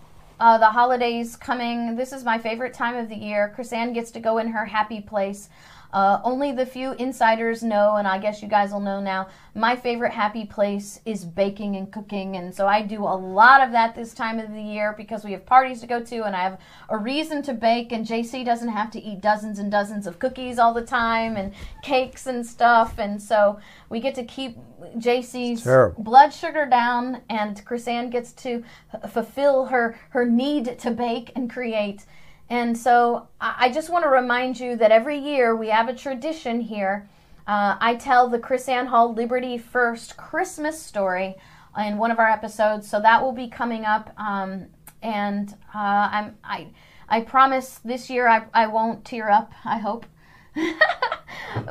[0.41, 1.95] uh, the holidays coming.
[1.95, 3.53] This is my favorite time of the year.
[3.55, 5.51] KrisAnne gets to go in her happy place.
[5.93, 9.28] Uh, only the few insiders know, and I guess you guys will know now.
[9.55, 13.72] My favorite happy place is baking and cooking, and so I do a lot of
[13.72, 16.43] that this time of the year because we have parties to go to, and I
[16.43, 16.61] have
[16.91, 17.91] a reason to bake.
[17.91, 21.55] And JC doesn't have to eat dozens and dozens of cookies all the time and
[21.82, 23.59] cakes and stuff, and so
[23.89, 24.59] we get to keep
[24.99, 25.62] JC's
[25.99, 28.62] blood sugar down, and KrisAnne gets to
[28.93, 32.05] f- fulfill her her need to bake and create.
[32.51, 36.61] And so I just want to remind you that every year we have a tradition
[36.61, 37.09] here.
[37.46, 41.36] Uh, I tell the KrisAnne Hall Liberty First Christmas story
[41.76, 44.12] in one of our episodes, so that will be coming up.
[44.18, 44.66] Um,
[45.03, 46.68] and uh, I'm I
[47.09, 49.53] I promise this year I, I won't tear up.
[49.64, 50.07] I hope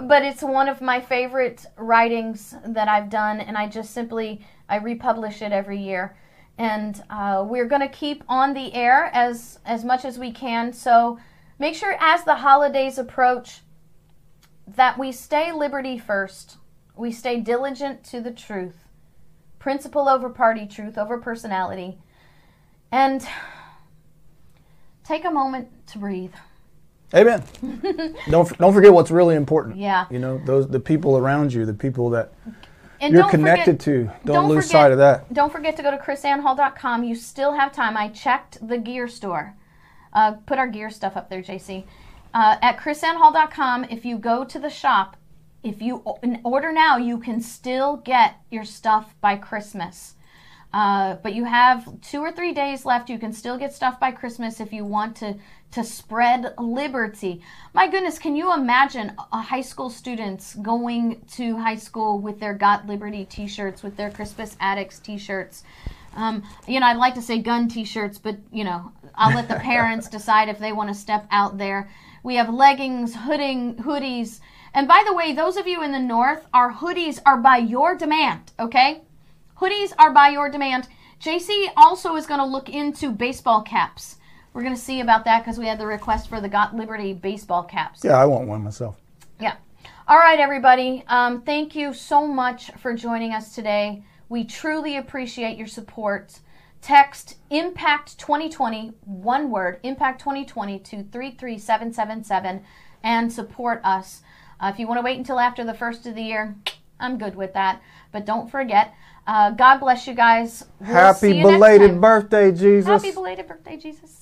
[0.04, 4.78] but it's one of my favorite writings that I've done, and I just simply I
[4.78, 6.16] republish it every year.
[6.58, 10.74] And uh, we're going to keep on the air as as much as we can.
[10.74, 11.20] So
[11.60, 13.62] make sure as the holidays approach
[14.68, 16.58] that we stay liberty first.
[16.96, 18.76] We stay diligent to the truth,
[19.60, 22.00] principle over party, truth over personality,
[22.92, 23.26] and
[25.04, 26.34] take a moment to breathe.
[27.14, 27.44] Amen.
[28.30, 29.78] don't don't forget what's really important.
[29.78, 30.06] Yeah.
[30.10, 32.34] You know, those the people around you, the people that
[33.00, 34.26] And you're connected forget- to.
[34.26, 35.32] Don't, lose forget- sight of that.
[35.34, 37.04] Don't forget to go to krisannehall.com.
[37.04, 37.96] You still have time.
[37.98, 39.56] I checked the gear store.
[40.14, 41.86] Uh, put our gear stuff up there, JC.
[42.34, 45.18] Uh, at krisannehall.com, if you go to the shop,
[45.64, 45.98] if you
[46.44, 50.16] order now, you can still get your stuff by Christmas.
[50.74, 53.10] Uh, but you have two or three days left.
[53.10, 55.36] You can still get stuff by Christmas if you want to
[55.72, 57.42] to spread liberty.
[57.74, 62.54] My goodness, can you imagine a high school students going to high school with their
[62.54, 65.64] Got Liberty T-shirts, with their Crispus Attucks T-shirts?
[66.16, 69.56] Um, you know, I'd like to say gun T-shirts, but you know, I'll let the
[69.60, 71.90] parents decide if they want to step out there.
[72.24, 74.40] We have leggings, hooding, hoodies,
[74.74, 77.96] and by the way, those of you in the north, our hoodies are by your
[77.96, 78.52] demand.
[78.60, 79.02] Okay,
[79.60, 80.88] hoodies are by your demand.
[81.22, 84.17] JC also is going to look into baseball caps.
[84.58, 87.14] We're going to see about that because we had the request for the Got Liberty
[87.14, 88.04] baseball caps.
[88.04, 88.96] Yeah, I want one myself.
[89.40, 89.54] Yeah.
[90.08, 91.04] All right, everybody.
[91.08, 94.04] Um, thank you so much for joining us today.
[94.30, 96.40] We truly appreciate your support.
[96.82, 102.64] Text Impact 2020, one word, Impact 2020 to 33777
[103.04, 104.24] and support us.
[104.60, 106.56] Uh, if you want to wait until after the first of the year,
[107.00, 107.80] I'm good with that.
[108.12, 108.96] But don't forget,
[109.28, 110.66] uh, God bless you guys.
[110.80, 112.88] We'll Happy you belated birthday, Jesus.
[112.88, 114.17] Happy belated birthday, Jesus.